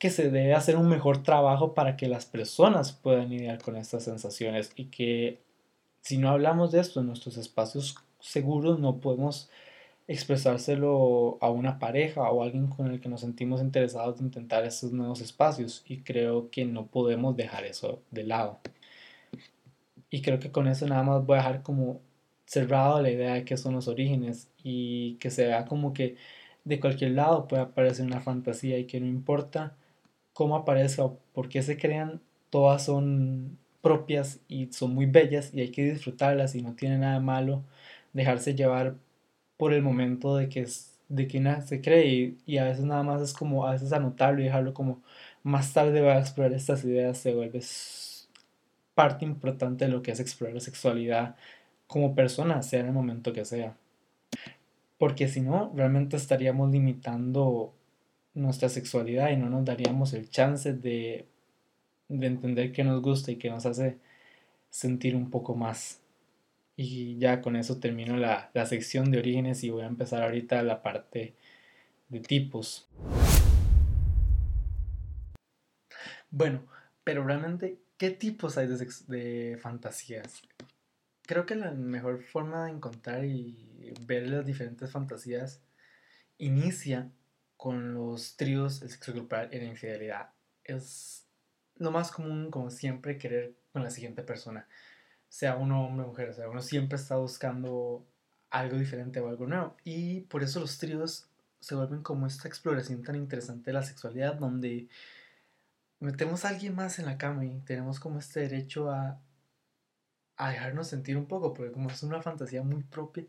[0.03, 4.03] que se debe hacer un mejor trabajo para que las personas puedan lidiar con estas
[4.03, 5.39] sensaciones y que
[6.01, 9.49] si no hablamos de esto en nuestros espacios seguros no podemos
[10.09, 14.91] expresárselo a una pareja o alguien con el que nos sentimos interesados de intentar esos
[14.91, 18.59] nuevos espacios y creo que no podemos dejar eso de lado.
[20.09, 22.01] Y creo que con eso nada más voy a dejar como
[22.45, 26.17] cerrado la idea de qué son los orígenes y que se vea como que
[26.65, 29.77] de cualquier lado puede aparecer una fantasía y que no importa
[30.33, 35.61] cómo aparezca o por qué se crean, todas son propias y son muy bellas y
[35.61, 37.63] hay que disfrutarlas y no tiene nada malo
[38.13, 38.95] dejarse llevar
[39.57, 43.21] por el momento de que es de que se cree y, a veces nada más
[43.21, 45.01] es como a veces anotarlo y dejarlo como
[45.43, 47.61] más tarde va a explorar estas ideas se vuelve
[48.95, 51.35] parte importante de lo que es explorar la sexualidad
[51.87, 53.75] como persona sea en el momento que sea.
[54.97, 57.73] Porque si no realmente estaríamos limitando
[58.33, 61.27] nuestra sexualidad y no nos daríamos el chance de,
[62.07, 63.97] de entender qué nos gusta y qué nos hace
[64.69, 65.99] sentir un poco más.
[66.75, 70.63] Y ya con eso termino la, la sección de orígenes y voy a empezar ahorita
[70.63, 71.35] la parte
[72.09, 72.87] de tipos.
[76.31, 76.65] Bueno,
[77.03, 80.41] pero realmente, ¿qué tipos hay de, de, fantasías?
[81.27, 85.61] Creo que la mejor forma de encontrar y ver las diferentes fantasías
[86.39, 87.11] inicia
[87.63, 90.31] con los tríos, el sexo grupal y la infidelidad.
[90.65, 91.25] Es
[91.77, 94.67] lo más común, como siempre, querer con la siguiente persona,
[95.29, 98.05] sea uno hombre o mujer, o sea, uno siempre está buscando
[98.49, 99.77] algo diferente o algo nuevo.
[99.85, 101.29] Y por eso los tríos
[101.61, 104.89] se vuelven como esta exploración tan interesante de la sexualidad, donde
[106.01, 109.21] metemos a alguien más en la cama y tenemos como este derecho a,
[110.35, 113.23] a dejarnos sentir un poco, porque como es una fantasía muy propia,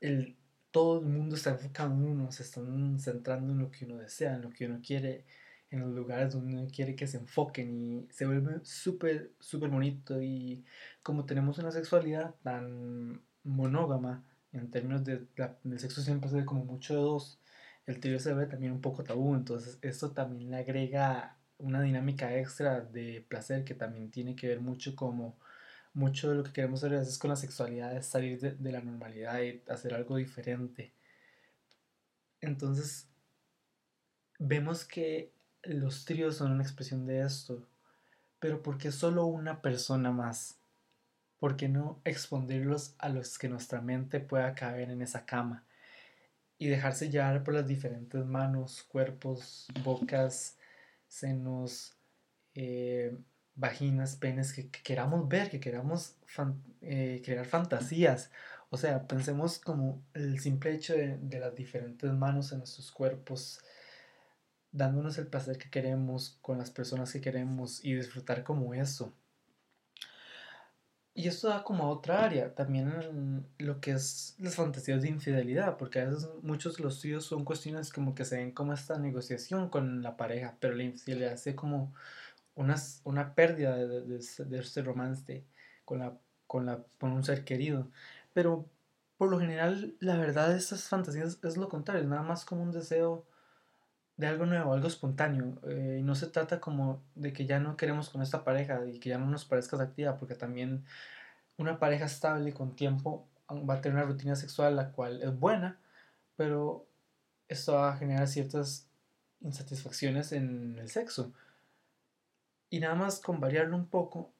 [0.00, 0.34] el
[0.74, 4.34] todo el mundo está enfocado en uno, se están centrando en lo que uno desea,
[4.34, 5.24] en lo que uno quiere,
[5.70, 10.20] en los lugares donde uno quiere que se enfoquen y se vuelve súper, súper bonito
[10.20, 10.64] y
[11.00, 15.24] como tenemos una sexualidad tan monógama en términos de,
[15.62, 17.38] del sexo siempre se ve como mucho de dos,
[17.86, 22.36] el trío se ve también un poco tabú, entonces esto también le agrega una dinámica
[22.36, 25.38] extra de placer que también tiene que ver mucho como
[25.94, 29.40] mucho de lo que queremos hacer es con la sexualidad es salir de, la normalidad
[29.40, 30.92] y hacer algo diferente.
[32.40, 33.08] Entonces,
[34.38, 37.66] vemos que los tríos son una expresión de esto,
[38.40, 40.58] pero ¿por qué solo una persona más?
[41.38, 45.64] ¿Por qué no exponerlos a los que nuestra mente pueda caber en esa cama?
[46.58, 50.56] Y dejarse llevar por las diferentes manos, cuerpos, bocas,
[51.08, 51.96] senos,
[52.54, 53.16] eh,
[53.56, 56.16] vaginas, penes que, queramos ver, que queramos
[56.82, 58.30] eh, crear fantasías.
[58.70, 63.60] O sea, pensemos como el simple hecho de, las diferentes manos en nuestros cuerpos,
[64.72, 69.12] dándonos el placer que queremos con las personas que queremos y disfrutar como eso.
[71.16, 75.76] Y esto da como a otra área, también lo que es las fantasías de infidelidad,
[75.76, 78.98] porque a veces muchos de los estudios son cuestiones como que se ven como esta
[78.98, 81.94] negociación con la pareja, pero la infidelidad hace como
[82.54, 85.44] una, una pérdida de, de, ese romance
[85.84, 87.90] con, la, con, la, con un ser querido.
[88.32, 88.68] Pero
[89.16, 92.72] por lo general, la verdad de estas fantasías es lo contrario, nada más como un
[92.72, 93.26] deseo
[94.16, 95.58] de algo nuevo, algo espontáneo.
[95.68, 98.98] Eh, y no se trata como de que ya no queremos con esta pareja y
[98.98, 100.84] que ya no nos parezca atractiva, porque también
[101.56, 105.78] una pareja estable con tiempo va a tener una rutina sexual la cual es buena,
[106.36, 106.86] pero
[107.48, 108.88] esto va a generar ciertas
[109.40, 111.32] insatisfacciones en el sexo.
[112.74, 114.32] Y nada más con variarlo un poco,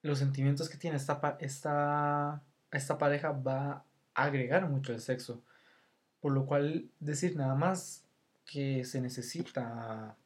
[0.00, 3.84] los sentimientos que tiene esta, esta, esta pareja va
[4.14, 5.42] a agregar mucho el sexo.
[6.22, 8.02] Por lo cual decir nada más
[8.46, 10.16] que se necesita,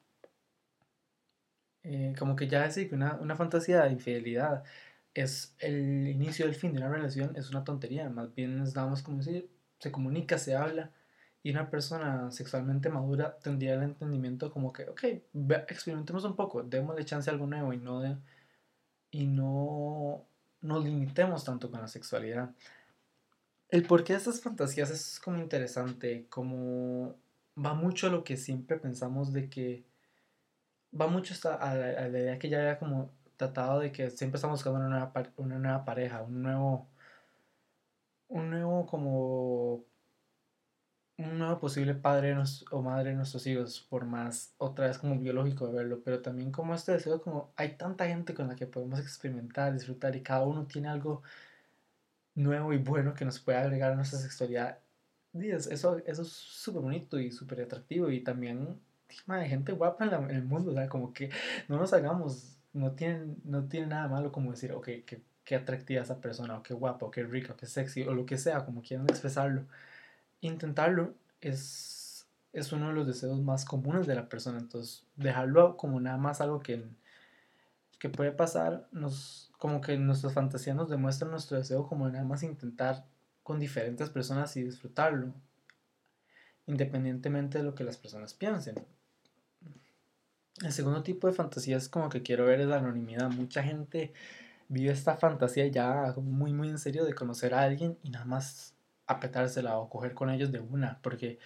[1.83, 4.63] eh, como que ya decir que una, una fantasía de infidelidad
[5.13, 8.09] es el inicio del fin de una relación es una tontería.
[8.09, 10.91] Más bien es nada como decir, se comunica, se habla.
[11.43, 15.03] Y una persona sexualmente madura tendría el entendimiento como que, ok,
[15.67, 18.03] experimentemos un poco, démosle chance a algo nuevo y no,
[19.09, 20.25] y no
[20.61, 22.51] nos limitemos tanto con la sexualidad.
[23.69, 27.15] El porqué de estas fantasías es como interesante, como
[27.57, 29.83] va mucho a lo que siempre pensamos de que
[30.99, 34.59] va mucho hasta a la, idea que ya había como tratado de que siempre estamos
[34.59, 36.87] buscando una nueva, una nueva pareja, un nuevo,
[38.27, 39.83] un nuevo como
[41.25, 42.35] un nuevo posible padre
[42.71, 46.51] o madre de nuestros hijos, por más otra vez como biológico de verlo, pero también
[46.51, 50.43] como este deseo, como hay tanta gente con la que podemos experimentar, disfrutar y cada
[50.43, 51.23] uno tiene algo
[52.35, 54.79] nuevo y bueno que nos puede agregar a nuestra sexualidad.
[55.33, 58.79] Eso, eso es súper bonito y súper atractivo y también
[59.27, 61.29] hay gente guapa en, el mundo, o como que
[61.67, 66.01] no nos hagamos, no tiene, no tiene nada malo como decir, ok, qué, qué atractiva
[66.01, 68.65] esa persona, o qué guapa, o qué rica, o qué sexy, o lo que sea,
[68.65, 69.65] como quieran expresarlo
[70.41, 74.59] intentarlo es, es uno de los deseos más comunes de la persona.
[74.59, 76.83] Entonces, dejarlo como nada más algo que,
[77.99, 82.43] que puede pasar, nos, como que nuestras fantasías nos demuestran nuestro deseo como nada más
[82.43, 83.05] intentar
[83.43, 85.33] con diferentes personas y disfrutarlo,
[86.67, 88.75] independientemente de lo que las personas piensen.
[90.63, 93.31] El segundo tipo de fantasía es como que quiero ver es la anonimidad.
[93.31, 94.13] Mucha gente
[94.67, 98.73] vive esta fantasía ya muy muy en serio de conocer a alguien y nada más
[99.07, 101.39] apretársela o coger con ellos de una, porque,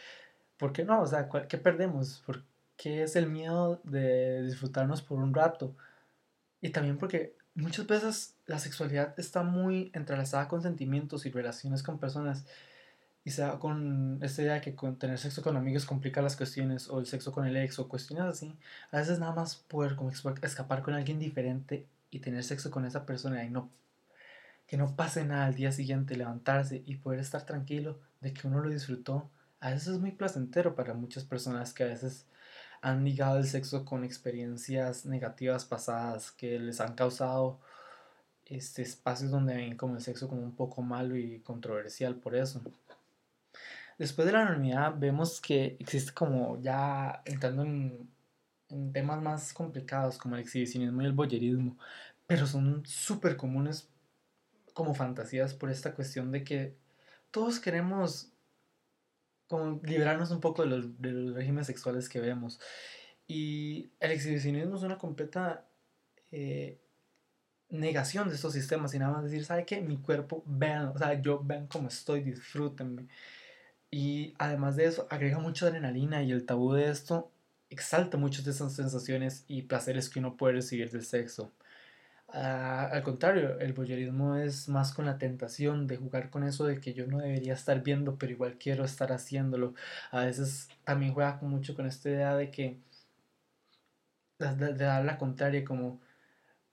[0.58, 1.02] ¿por qué no?
[1.02, 2.24] O sea, ¿qué perdemos?
[2.26, 2.44] ¿Por
[2.78, 5.76] qué es el miedo de disfrutarnos por un rato?
[6.62, 12.00] Y también porque muchas veces la sexualidad está muy entrelazada con sentimientos y relaciones con
[12.00, 12.46] personas.
[13.24, 16.90] Y sea con esta idea de que con tener sexo con amigos complica las cuestiones,
[16.90, 18.56] o el sexo con el ex, o cuestiones así.
[18.92, 23.06] A veces nada más poder como escapar con alguien diferente y tener sexo con esa
[23.06, 23.72] persona y no
[24.68, 28.60] que no pase nada al día siguiente, levantarse y poder estar tranquilo de que uno
[28.60, 32.26] lo disfrutó, a veces es muy placentero para muchas personas que a veces
[32.82, 37.60] han ligado el sexo con experiencias negativas pasadas que les han causado
[38.46, 42.62] este, espacios donde ven como el sexo como un poco malo y controversial por eso.
[43.98, 48.08] Después de la anonimidad vemos que existe como ya entrando en,
[48.70, 51.78] en temas más complicados como el exhibicionismo y el boyerismo,
[52.28, 53.90] pero son súper comunes
[54.76, 56.76] como fantasías por esta cuestión de que
[57.32, 58.34] todos queremos
[59.48, 62.60] como liberarnos un poco de los, de los regímenes sexuales que vemos.
[63.26, 65.66] Y el exhibicionismo es una completa
[66.32, 66.78] eh,
[67.70, 69.80] negación de estos sistemas y nada más decir, ¿sabe qué?
[69.80, 73.08] Mi cuerpo, vean, o sea, yo vean cómo estoy, disfrútenme.
[73.90, 77.32] Y además de eso, agrega mucha adrenalina y el tabú de esto
[77.70, 81.54] exalta muchas de esas sensaciones y placeres que uno puede recibir del sexo.
[82.38, 86.82] Ah, al contrario, el voyerismo es más con la tentación de jugar con eso de
[86.82, 89.74] que yo no debería estar viendo, pero igual quiero estar haciéndolo.
[90.12, 92.78] A veces también juega mucho con esta idea de que
[94.40, 96.02] de, dar la contraria, como,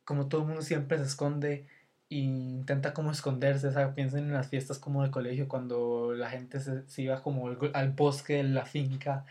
[0.04, 1.66] como todo el mundo siempre se esconde
[2.10, 6.88] e intenta como esconderse, piensen en las fiestas como de colegio, cuando la gente se,
[6.88, 9.26] se iba como al, al bosque de la finca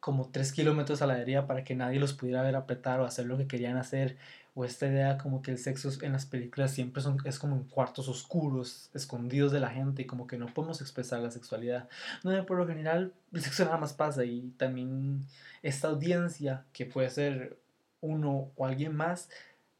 [0.00, 3.26] como tres kilómetros a la deriva para que nadie los pudiera ver apretar o hacer
[3.26, 4.16] lo que querían hacer.
[4.58, 7.64] O esta idea como que el sexo en las películas siempre son, es como en
[7.64, 11.90] cuartos oscuros, escondidos de la gente y como que no podemos expresar la sexualidad.
[12.24, 15.26] No, por lo general el sexo nada más pasa y también
[15.62, 17.58] esta audiencia que puede ser
[18.00, 19.28] uno o alguien más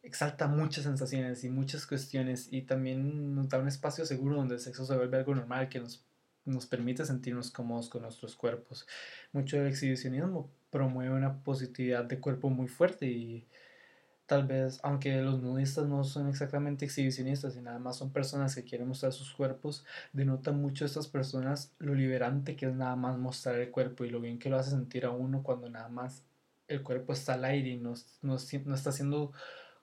[0.02, 4.60] exalta muchas sensaciones y muchas cuestiones y también nos da un espacio seguro donde el
[4.60, 6.04] sexo se vuelve algo normal que nos
[6.46, 8.86] nos permite sentirnos cómodos con nuestros cuerpos.
[9.32, 13.46] Mucho del exhibicionismo promueve una positividad de cuerpo muy fuerte y
[14.26, 18.64] tal vez, aunque los nudistas no son exactamente exhibicionistas y nada más son personas que
[18.64, 23.18] quieren mostrar sus cuerpos, denota mucho a estas personas lo liberante que es nada más
[23.18, 26.24] mostrar el cuerpo y lo bien que lo hace sentir a uno cuando nada más
[26.68, 29.32] el cuerpo está al aire y no, no, está siendo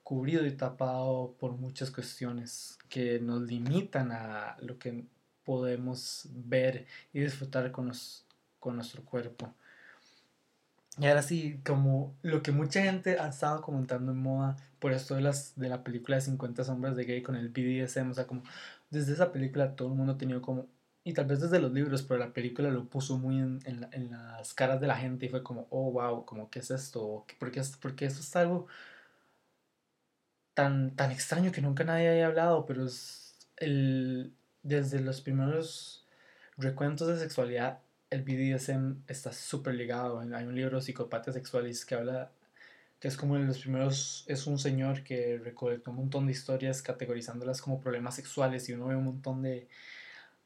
[0.02, 5.04] cubrido y tapado por muchas cuestiones que nos limitan a lo que
[5.44, 7.90] podemos ver y disfrutar con,
[8.60, 9.54] con nuestro cuerpo.
[10.98, 15.14] Y ahora sí, como lo que mucha gente ha estado comentando en moda por esto
[15.16, 18.26] de, las, de la película de 50 sombras de gay con el BDSM, o sea,
[18.26, 18.42] como
[18.90, 20.68] desde esa película todo el mundo ha tenido como
[21.04, 24.54] y tal vez desde los libros, pero la película lo puso muy en, en, las
[24.54, 27.26] caras de la gente y fue como, oh, wow, como, ¿qué es esto?
[27.38, 28.66] ¿Por qué, porque esto es algo
[30.54, 34.32] tan, tan extraño que nunca nadie haya hablado, pero es el,
[34.62, 36.06] desde los primeros
[36.56, 37.80] recuentos de sexualidad,
[38.10, 40.20] el BDSM está súper ligado.
[40.20, 42.30] Hay un libro, Psicopatía Sexualis, que habla
[43.04, 46.80] que es como en los primeros, es un señor que recolectó un montón de historias
[46.80, 49.68] categorizándolas como problemas sexuales y uno ve un montón de,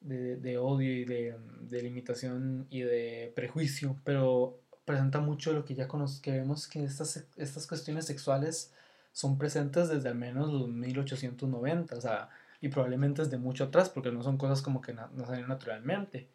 [0.01, 5.87] de, odio y de, de, limitación y de prejuicio, pero presenta mucho lo que ya
[5.87, 8.73] conocemos, que vemos que estas, estas cuestiones sexuales
[9.13, 12.29] son presentes desde al menos los 1890, o sea,
[12.61, 16.27] y probablemente desde mucho atrás, porque no son cosas como que no salen naturalmente.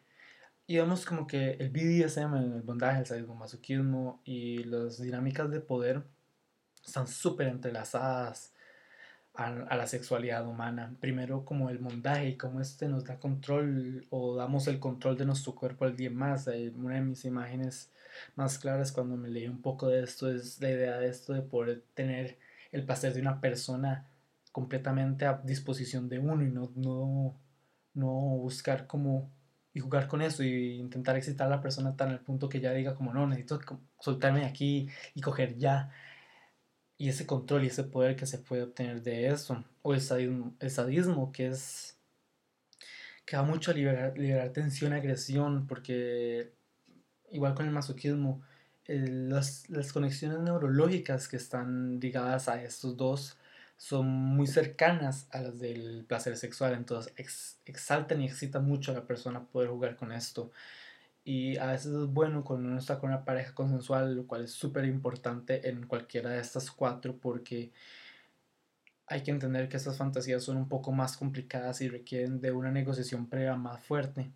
[0.66, 5.60] Y vemos como que el BDSM, el bondage, el sadismo, masoquismo y las dinámicas de
[5.60, 6.02] poder
[6.84, 8.54] están súper entrelazadas
[9.34, 10.96] a, la sexualidad humana.
[11.00, 15.26] Primero como el mondaje y cómo este nos da control o damos el control de
[15.26, 16.46] nuestro cuerpo al día más.
[16.76, 17.90] Una de mis imágenes
[18.36, 21.42] más claras cuando me leí un poco de esto es la idea de esto de
[21.42, 22.38] poder tener
[22.72, 24.06] el placer de una persona
[24.52, 27.34] completamente a disposición de uno y no, no,
[27.92, 29.30] no buscar como
[29.74, 32.72] y jugar con eso y intentar excitar a la persona tan al punto que ya
[32.72, 33.60] diga como no, necesito
[33.98, 35.90] soltarme aquí y coger ya.
[36.96, 39.64] Y ese control y ese poder que se puede obtener de eso.
[39.82, 41.98] O el sadismo, que es
[43.26, 46.52] que va mucho a liberar, liberar tensión, agresión, porque
[47.30, 48.42] igual con el masoquismo,
[48.86, 53.36] las, las conexiones neurológicas que están ligadas a estos dos
[53.76, 57.12] son muy cercanas a las del placer sexual, entonces
[57.66, 60.50] exaltan y excitan mucho a la persona poder jugar con esto.
[61.24, 64.52] Y a veces es bueno cuando uno está con una pareja consensual, lo cual es
[64.52, 67.72] súper importante en cualquiera de estas cuatro porque
[69.06, 72.70] hay que entender que estas fantasías son un poco más complicadas y requieren de una
[72.70, 74.30] negociación previa más fuerte.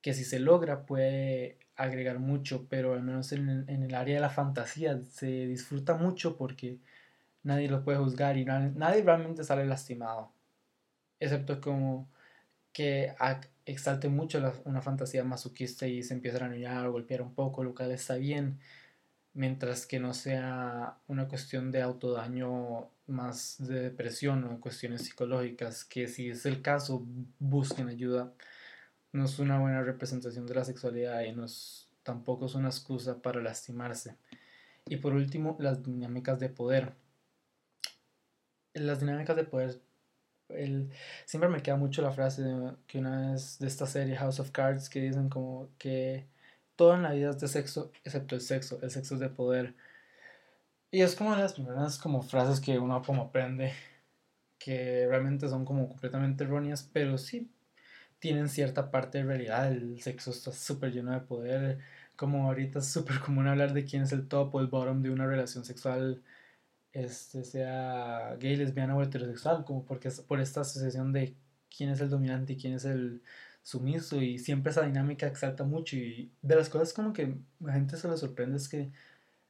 [0.00, 4.20] Que si se logra puede agregar mucho, pero al menos en, en el área de
[4.20, 6.78] la fantasía se disfruta mucho porque
[7.48, 10.30] nadie lo puede juzgar y nadie realmente sale lastimado.
[11.18, 12.08] Excepto como
[12.72, 13.14] que
[13.64, 17.74] exalte mucho una fantasía masoquista y se empieza a anular o golpear un poco, lo
[17.74, 18.60] cual está bien,
[19.32, 26.06] mientras que no sea una cuestión de autodaño más de depresión o cuestiones psicológicas, que
[26.06, 27.06] si es el caso,
[27.38, 28.32] busquen ayuda.
[29.12, 31.46] No es una buena representación de la sexualidad y no
[32.02, 34.16] tampoco es una excusa para lastimarse.
[34.86, 36.92] Y por último, las dinámicas de poder
[38.80, 39.80] las dinámicas de poder.
[40.48, 40.90] El,
[41.26, 42.42] siempre me queda mucho la frase
[42.86, 46.26] que una vez de esta serie House of Cards que dicen como que
[46.76, 49.74] todo en la vida es de sexo excepto el sexo, el sexo es de poder.
[50.90, 53.72] Y es como de las primeras como frases que uno como aprende
[54.58, 57.50] que realmente son como completamente erróneas, pero sí
[58.18, 59.72] tienen cierta parte de realidad.
[59.72, 61.78] El sexo está súper lleno de poder.
[62.16, 65.10] Como ahorita es súper común hablar de quién es el top o el bottom de
[65.10, 66.22] una relación sexual
[66.92, 71.34] este, sea gay, lesbiana o heterosexual, como porque por esta asociación de
[71.74, 73.22] quién es el dominante y quién es el
[73.62, 77.96] sumiso y siempre esa dinámica exalta mucho y de las cosas como que la gente
[77.96, 78.90] se le sorprende es que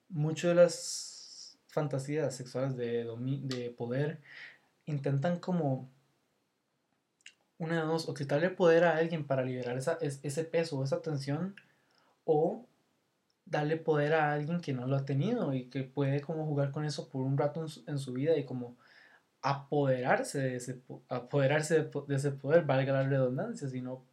[0.09, 3.07] muchas de las fantasías sexuales de,
[3.45, 4.21] de poder
[4.87, 5.89] intentan como
[7.59, 11.57] una de dos, o quitarle poder a alguien para liberar esa, ese peso esa tensión,
[12.25, 12.65] o
[13.51, 16.85] darle poder a alguien que no lo ha tenido y que puede como jugar con
[16.85, 18.77] eso por un rato en su, vida y como
[19.43, 24.05] apoderarse de ese, apoderarse de, ese poder, valga la redundancia, sino,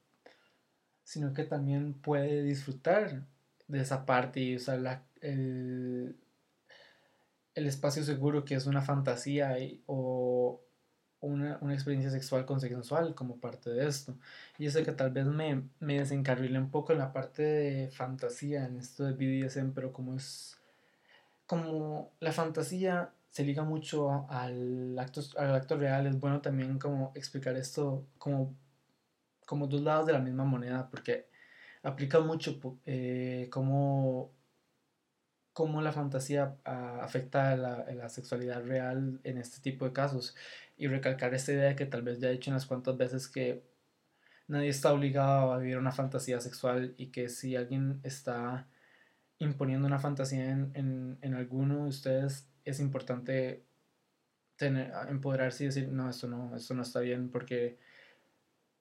[1.04, 3.26] sino que también puede disfrutar
[3.68, 6.16] de esa parte y usar el,
[7.56, 10.62] el espacio seguro que es una fantasía o,
[11.28, 14.16] una, una, experiencia sexual consensual como parte de esto.
[14.58, 18.66] Y eso que tal vez me, me desencarrile un poco en la parte de fantasía,
[18.66, 20.58] en esto de BDSM, pero como es.
[21.48, 27.12] Como la fantasía se liga mucho al acto, al acto real, es bueno también como
[27.16, 28.56] explicar esto como,
[29.46, 31.28] como dos lados de la misma moneda, porque
[31.84, 34.32] aplica mucho eh, como
[35.56, 40.36] cómo la fantasía ah, afecta a la, sexualidad real en este tipo de casos.
[40.76, 43.64] Y recalcar esta idea que tal vez ya he dicho unas cuantas veces que
[44.50, 48.68] nadie está obligado a vivir una fantasía sexual y que si alguien está
[49.40, 53.64] imponiendo una fantasía en, en, alguno de ustedes es importante
[54.58, 57.78] tener, empoderarse y decir no, esto no, esto no está bien porque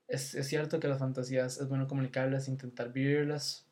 [0.09, 3.69] es, es cierto que las fantasías es bueno comunicarlas, intentar vivirlas,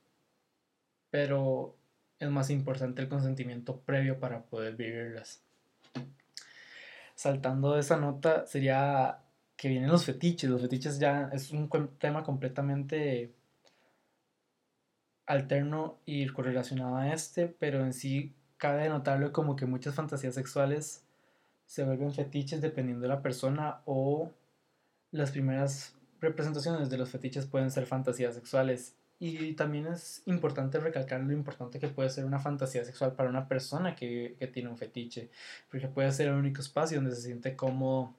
[1.10, 1.81] pero
[2.22, 5.42] es más importante el consentimiento previo para poder vivirlas.
[7.16, 9.18] Saltando de esa nota, sería
[9.56, 10.48] que vienen los fetiches.
[10.48, 11.68] Los fetiches ya es un
[11.98, 13.32] tema completamente
[15.26, 21.04] alterno y correlacionado a este, pero en sí cabe notarlo como que muchas fantasías sexuales
[21.66, 24.30] se vuelven fetiches dependiendo de la persona o
[25.10, 28.94] las primeras representaciones de los fetiches pueden ser fantasías sexuales.
[29.24, 33.46] Y también es importante recalcar lo importante que puede ser una fantasía sexual para una
[33.46, 35.30] persona que, que tiene un fetiche,
[35.70, 38.12] porque puede ser el único espacio donde se siente cómodo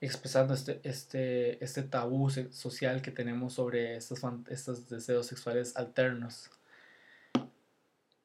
[0.00, 6.50] expresando este, este, este tabú social que tenemos sobre estos, estos deseos sexuales alternos.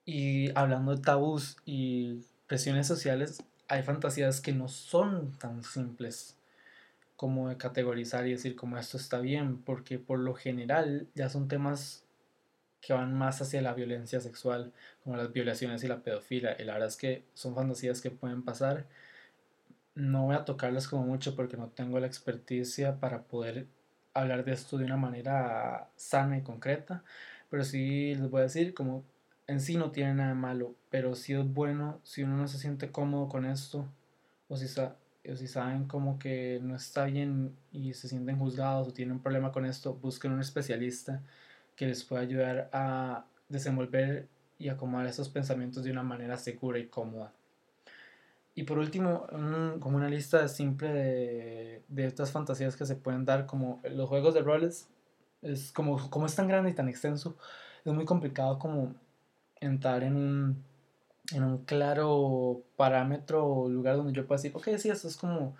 [0.04, 6.36] Y hablando de tabús y presiones sociales, hay fantasías que no son tan simples
[7.16, 11.48] como de categorizar y decir como esto está bien, porque por lo general ya son
[11.48, 12.04] temas
[12.82, 16.56] que van más hacia la violencia sexual, como las violaciones y la pedofilia.
[16.60, 18.86] Y la verdad es que son fantasías que pueden pasar
[19.96, 23.68] no voy a tocarlas como mucho porque no tengo la experticia para poder
[24.14, 27.04] hablar de esto de una manera sana y concreta,
[27.50, 29.04] pero sí les voy a decir como
[29.48, 32.92] en sí no tiene nada malo, pero sí es bueno si uno no se siente
[32.92, 33.88] cómodo con esto
[34.50, 34.68] o si,
[35.32, 39.22] o si saben como que no está bien y se sienten juzgados o tienen un
[39.22, 41.22] problema con esto, busquen un especialista
[41.76, 46.88] que les pueda ayudar a desenvolver y acomodar esos pensamientos de una manera segura y
[46.88, 47.34] cómoda.
[48.56, 49.28] Y por último,
[49.80, 54.34] como una lista simple de, de, estas fantasías que se pueden dar, como los juegos
[54.34, 54.88] de roles,
[55.42, 57.36] es como, como es tan grande y tan extenso,
[57.84, 58.96] es muy complicado como
[59.60, 60.64] entrar en un,
[61.34, 65.56] en un claro parámetro o lugar donde yo pueda decir, ok, sí, esto es como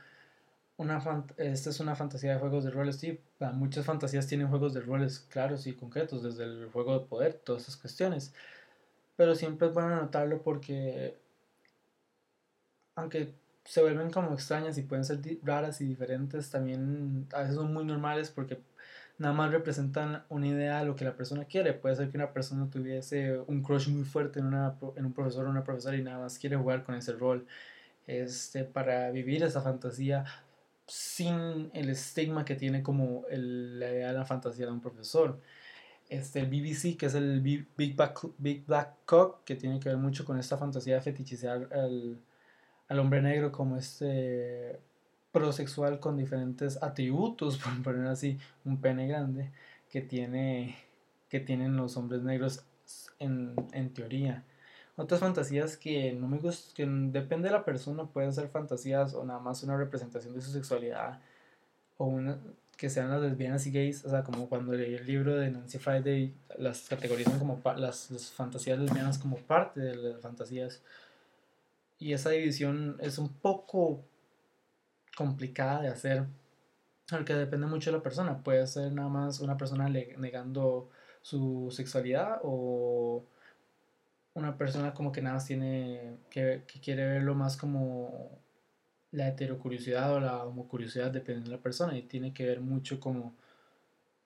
[0.78, 1.02] una
[1.38, 3.20] esta es una fantasía de juegos de roles, sí,
[3.54, 7.64] muchas fantasías tienen juegos de roles claros y concretos, desde el juego de poder, todas
[7.64, 8.34] esas cuestiones.
[9.16, 11.18] Pero siempre es bueno notarlo porque
[12.96, 13.34] aunque
[13.66, 17.86] se vuelven como extrañas y pueden ser raras y diferentes, también a veces son muy
[17.86, 18.60] normales porque
[19.18, 21.74] nada más representan una idea de lo que la persona quiere.
[21.74, 25.46] Puede ser que una persona tuviese un crush muy fuerte en, una, en un profesor
[25.46, 27.46] o una profesora y nada más quiere jugar con ese rol
[28.08, 30.26] este, para vivir esa fantasía
[30.88, 35.40] sin el estigma que tiene como el, la idea de la fantasía de un profesor.
[36.10, 39.98] Este, el BBC, que es el Big Black, Big Black Cock, que tiene que ver
[39.98, 42.20] mucho con esta fantasía de fetichizar el
[42.88, 44.80] al hombre negro como este
[45.36, 49.52] prosexual con diferentes atributos, por poner así, un pene grande
[49.92, 50.78] que tiene
[51.30, 52.64] que tienen los hombres negros
[53.20, 53.56] en,
[53.94, 54.46] teoría.
[54.96, 56.86] Otras fantasías que no me gustan, que
[57.20, 61.20] depende de la persona, pueden ser fantasías o nada más una representación de su sexualidad
[61.98, 62.38] o una
[62.78, 65.80] que sean las lesbianas y gays, o sea, como cuando leí el libro de Nancy
[65.80, 70.82] Friday, las categorizan como las, las fantasías lesbianas como parte de las fantasías
[72.00, 74.04] y esa división es un poco
[75.16, 76.26] complicada de hacer,
[77.10, 78.44] porque depende mucho de la persona.
[78.44, 80.90] Puede ser nada más una persona negando
[81.22, 83.24] su sexualidad o
[84.34, 88.30] una persona como que nada más tiene, que, que quiere verlo más como
[89.12, 93.34] la heterocuriosidad o la homocuriosidad, depende de la persona, y tiene que ver mucho como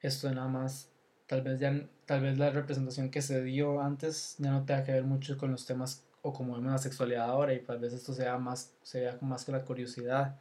[0.01, 0.89] esto nada más,
[1.27, 4.93] tal vez ya, tal vez la representación que se dio antes ya no tenga que
[4.93, 7.53] ver mucho con los temas o como vemos la sexualidad ahora.
[7.53, 10.37] Y tal vez esto sea más, sea más que la curiosidad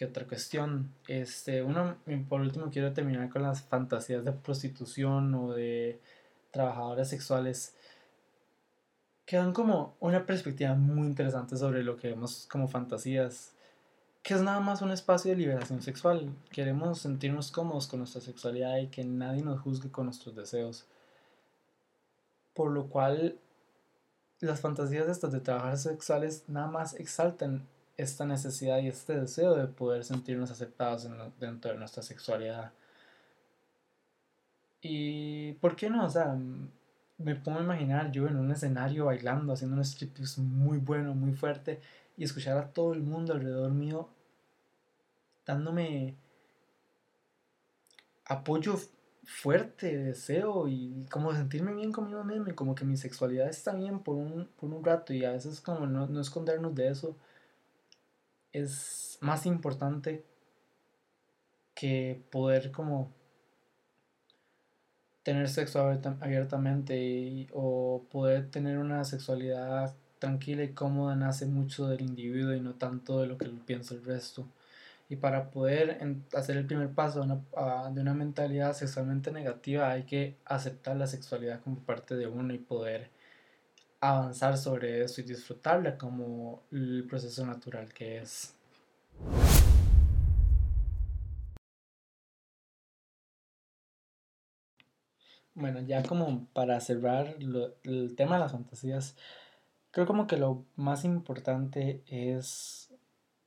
[0.00, 0.90] que otra cuestión.
[1.08, 6.00] Este, uno, por último quiero terminar con las fantasías de prostitución o de
[6.50, 7.74] trabajadoras sexuales
[9.26, 13.52] que dan como una perspectiva muy interesante sobre lo que vemos como fantasías,
[14.22, 16.30] que es nada más un espacio de liberación sexual.
[16.50, 20.86] Queremos sentirnos cómodos con nuestra sexualidad y que nadie nos juzgue con nuestros deseos.
[22.54, 23.38] Por lo cual
[24.40, 27.68] las fantasías estas de trabajar sexuales nada más exaltan
[28.00, 32.72] esta necesidad y este deseo de poder sentirnos aceptados dentro de nuestra sexualidad.
[34.82, 36.06] Y ¿por qué no?
[36.06, 36.36] O sea,
[37.18, 41.80] me a imaginar yo en un escenario bailando, haciendo un striptease muy bueno, muy fuerte,
[42.16, 44.08] y escuchar a todo el mundo alrededor mío
[45.46, 46.16] dándome
[48.26, 48.78] apoyo
[49.24, 54.00] fuerte, deseo y como sentirme bien conmigo mismo y como que mi sexualidad está bien
[54.00, 57.16] por un, por un rato y a veces como no, no escondernos de eso
[58.52, 60.24] es más importante
[61.74, 63.12] que poder como
[65.22, 65.80] tener sexo
[66.20, 72.74] abiertamente o poder tener una sexualidad tranquila y cómoda nace mucho del individuo y no
[72.74, 74.46] tanto de lo que piensa el resto.
[75.08, 75.98] Y para poder
[76.34, 81.80] hacer el primer paso de una mentalidad sexualmente negativa hay que aceptar la sexualidad como
[81.80, 83.10] parte de uno y poder
[84.00, 88.54] avanzar sobre eso y disfrutarla como el proceso natural que es.
[95.54, 97.36] Bueno, ya como para cerrar
[97.82, 99.16] el tema de las fantasías,
[99.90, 102.90] creo como que lo más importante es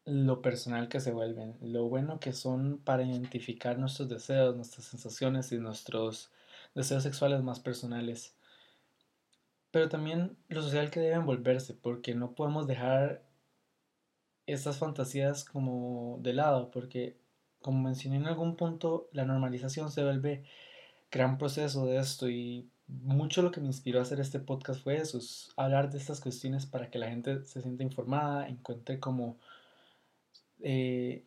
[0.05, 5.51] lo personal que se vuelven, lo bueno que son para identificar nuestros deseos, nuestras sensaciones
[5.51, 6.31] y nuestros
[6.75, 8.35] deseos sexuales más personales.
[9.73, 13.23] Pero también lo social que deben volverse, porque no podemos dejar
[14.45, 17.17] estas fantasías como de lado, porque
[17.59, 20.43] como mencioné en algún punto, la normalización se vuelve
[21.09, 24.97] gran proceso de esto y mucho lo que me inspiró a hacer este podcast fue
[24.97, 25.19] eso,
[25.57, 29.39] hablar de estas cuestiones para que la gente se sienta informada, encuentre como
[30.61, 31.23] eh,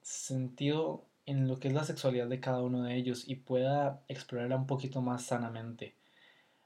[0.00, 4.56] sentido en lo que es la sexualidad de cada uno de ellos y pueda explorarla
[4.56, 5.96] un poquito más sanamente.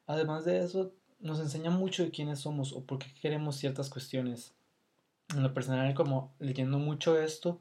[0.06, 0.92] Además de eso,
[1.24, 4.52] nos enseña mucho de quiénes somos o por qué queremos ciertas cuestiones.
[5.34, 7.60] En lo personal, como leyendo mucho esto,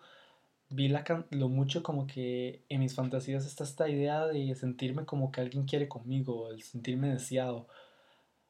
[0.69, 0.93] vi
[1.29, 5.63] lo mucho como que en mis fantasías está esta idea de sentirme como que alguien
[5.63, 7.67] quiere conmigo, el sentirme deseado,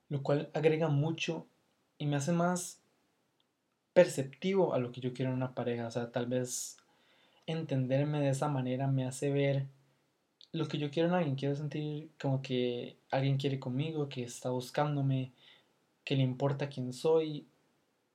[0.10, 1.46] lo cual agrega mucho
[2.00, 2.82] y me hace más
[3.94, 6.78] perceptivo a lo que yo quiero en una pareja, o sea, tal vez
[7.46, 9.68] entenderme de esa manera me hace ver
[10.54, 14.50] lo que yo quiero en alguien, quiero sentir como que alguien quiere conmigo, que está
[14.52, 15.32] buscándome,
[16.06, 17.48] que le importa quién soy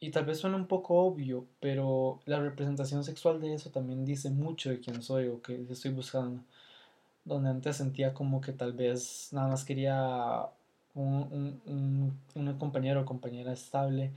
[0.01, 4.31] y tal vez suene un poco obvio, pero la representación sexual de eso también dice
[4.31, 6.43] mucho de quién soy o qué estoy buscando.
[7.25, 10.47] Donde antes sentía como que tal vez nada más quería
[10.95, 14.13] un, un, un, compañero o compañera estable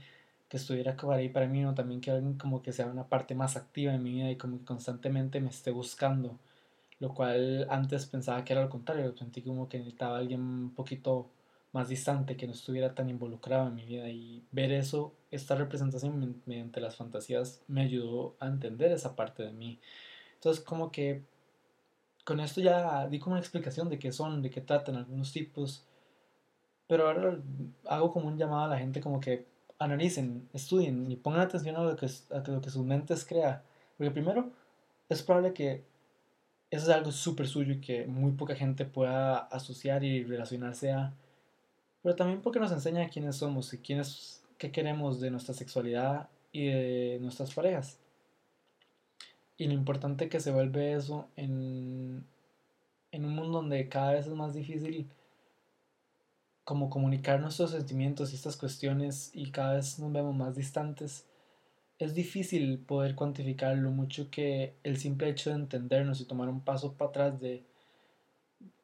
[0.48, 3.56] que estuviera ahí para mí, o también que alguien como que sea una parte más
[3.56, 6.38] activa en mi vida y como que constantemente me esté buscando.
[7.02, 11.28] Lo cual antes pensaba que era lo contrario, sentí como que necesitaba alguien un poquito
[11.72, 14.08] más distante, que no estuviera tan involucrado en mi vida.
[14.08, 19.50] Y ver eso, esta representación mediante las fantasías, me ayudó a entender esa parte de
[19.50, 19.80] mí.
[20.34, 21.24] Entonces, como que
[22.24, 25.84] con esto ya di como una explicación de qué son, de qué tratan algunos tipos.
[26.86, 27.36] Pero ahora
[27.88, 29.44] hago como un llamado a la gente como que
[29.80, 33.64] analicen, estudien y pongan atención a lo que, a lo que sus mentes crea.
[33.96, 34.52] Porque primero,
[35.08, 35.90] es probable que
[36.72, 41.12] eso es algo súper suyo y que muy poca gente pueda asociar y relacionarse a
[42.02, 46.66] pero también porque nos enseña quiénes somos y quiénes, qué queremos de nuestra sexualidad y
[46.66, 47.98] de nuestras parejas.
[49.56, 52.24] Y lo importante que se vuelve eso en,
[53.12, 55.08] en un mundo donde cada vez es más difícil
[56.64, 61.24] como comunicar nuestros sentimientos y estas cuestiones y cada vez nos vemos más distantes,
[61.98, 66.60] es difícil poder cuantificar lo mucho que el simple hecho de entendernos y tomar un
[66.60, 67.64] paso para atrás de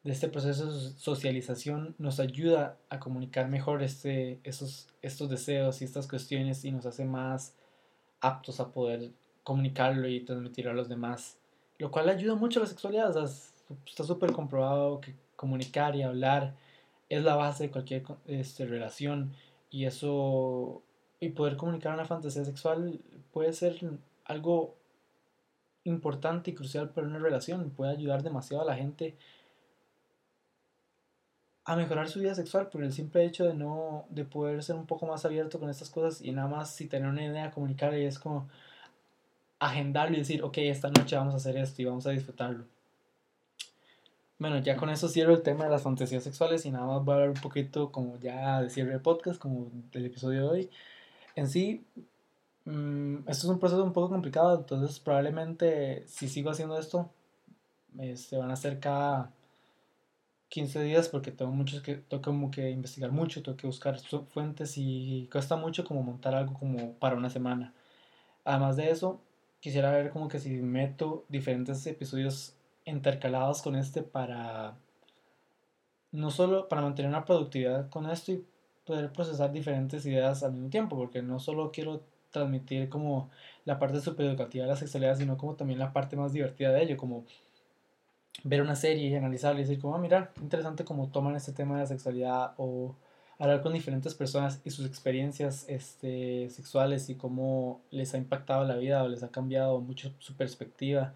[0.03, 5.85] de este proceso de socialización nos ayuda a comunicar mejor este, esos, estos deseos y
[5.85, 7.55] estas cuestiones y nos hace más
[8.21, 9.11] aptos a poder
[9.43, 11.37] comunicarlo y transmitirlo a los demás.
[11.77, 13.15] Lo cual ayuda mucho a la sexualidad.
[13.85, 16.55] está súper comprobado que comunicar y hablar
[17.09, 19.33] es la base de cualquier este, relación
[19.69, 20.81] y eso
[21.19, 22.99] y poder comunicar una fantasía sexual
[23.31, 23.79] puede ser
[24.25, 24.75] algo
[25.83, 27.71] importante y crucial para una relación.
[27.71, 29.15] Puede ayudar demasiado a la gente
[31.69, 34.87] a mejorar su vida sexual por el simple hecho de no de poder ser un
[34.87, 38.05] poco más abierto con estas cosas y nada más si tener una idea comunicar y
[38.05, 38.49] es como
[39.59, 42.65] agendarlo y decir ok esta noche vamos a hacer esto y vamos a disfrutarlo
[44.39, 47.11] bueno ya con eso cierro el tema de las fantasías sexuales y nada más voy
[47.11, 50.69] a hablar un poquito como ya de cierre de podcast como del episodio de hoy
[51.39, 51.85] en sí
[52.65, 57.09] mm, esto es un proceso un poco complicado entonces probablemente si sigo haciendo esto
[57.97, 59.31] se este, van a hacer cada
[60.49, 64.73] 15 días porque tengo mucho que, tengo como que investigar mucho, tengo que buscar fuentes
[64.77, 67.73] y cuesta mucho como montar algo como para una semana.
[68.43, 69.21] Además de eso,
[69.59, 74.75] quisiera ver como que si meto diferentes episodios intercalados con este para
[76.11, 78.45] no solo para mantener una productividad con esto y
[78.89, 83.29] poder procesar diferentes ideas al mismo tiempo, porque no solo quiero transmitir como
[83.63, 86.81] la parte super educativa de la sexualidad, sino como también la parte más divertida de
[86.81, 87.23] ello, como
[88.43, 91.75] ver una serie y analizarla y decir como, ah, mira, interesante cómo toman este tema
[91.75, 92.95] de la sexualidad o
[93.37, 98.75] hablar con diferentes personas y sus experiencias este, sexuales y cómo les ha impactado la
[98.75, 101.13] vida o les ha cambiado mucho su perspectiva.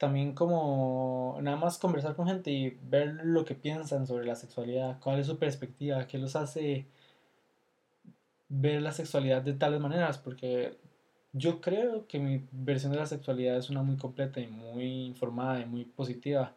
[0.00, 4.98] También como nada más conversar con gente y ver lo que piensan sobre la sexualidad,
[4.98, 6.86] cuál es su perspectiva, qué los hace
[8.48, 10.78] ver la sexualidad de tales maneras, porque
[11.34, 15.60] yo creo que mi versión de la sexualidad es una muy completa y muy informada
[15.60, 16.54] y muy positiva,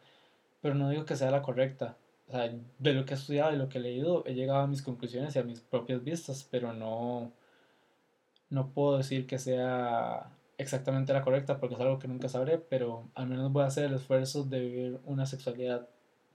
[0.61, 1.97] pero no digo que sea la correcta.
[2.29, 4.67] O sea, de lo que he estudiado y lo que he leído, he llegado a
[4.67, 7.33] mis conclusiones y a mis propias vistas, pero no,
[8.49, 13.09] no puedo decir que sea exactamente la correcta porque es algo que nunca sabré, pero
[13.15, 15.87] al menos voy a hacer el esfuerzo de vivir una sexualidad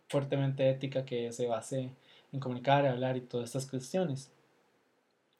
[0.09, 1.91] fuertemente ética que se base
[2.33, 4.31] en comunicar, hablar y todas estas cuestiones.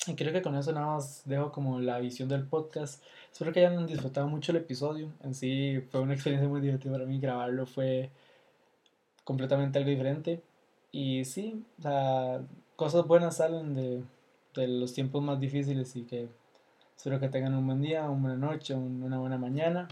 [0.07, 3.03] Y creo que con eso nada más dejo como la visión del podcast.
[3.33, 5.12] Espero que hayan disfrutado mucho el episodio.
[5.22, 7.18] En sí fue una experiencia muy divertida para mí.
[7.20, 8.11] Grabarlo fue
[9.24, 10.43] completamente algo diferente.
[10.93, 11.64] Y sí,
[12.76, 14.03] cosas buenas salen de,
[14.55, 16.29] de, los tiempos más difíciles y que
[16.99, 19.86] espero que tengan un buen día, una buena noche, una buena mañana.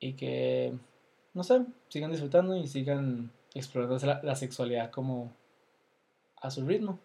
[0.00, 0.76] Y que,
[1.32, 5.32] no sé, sigan disfrutando y sigan explorando la, la sexualidad como
[6.40, 6.98] a su ritmo.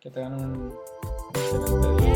[0.00, 0.74] Que tengan un
[1.34, 2.09] excelente día.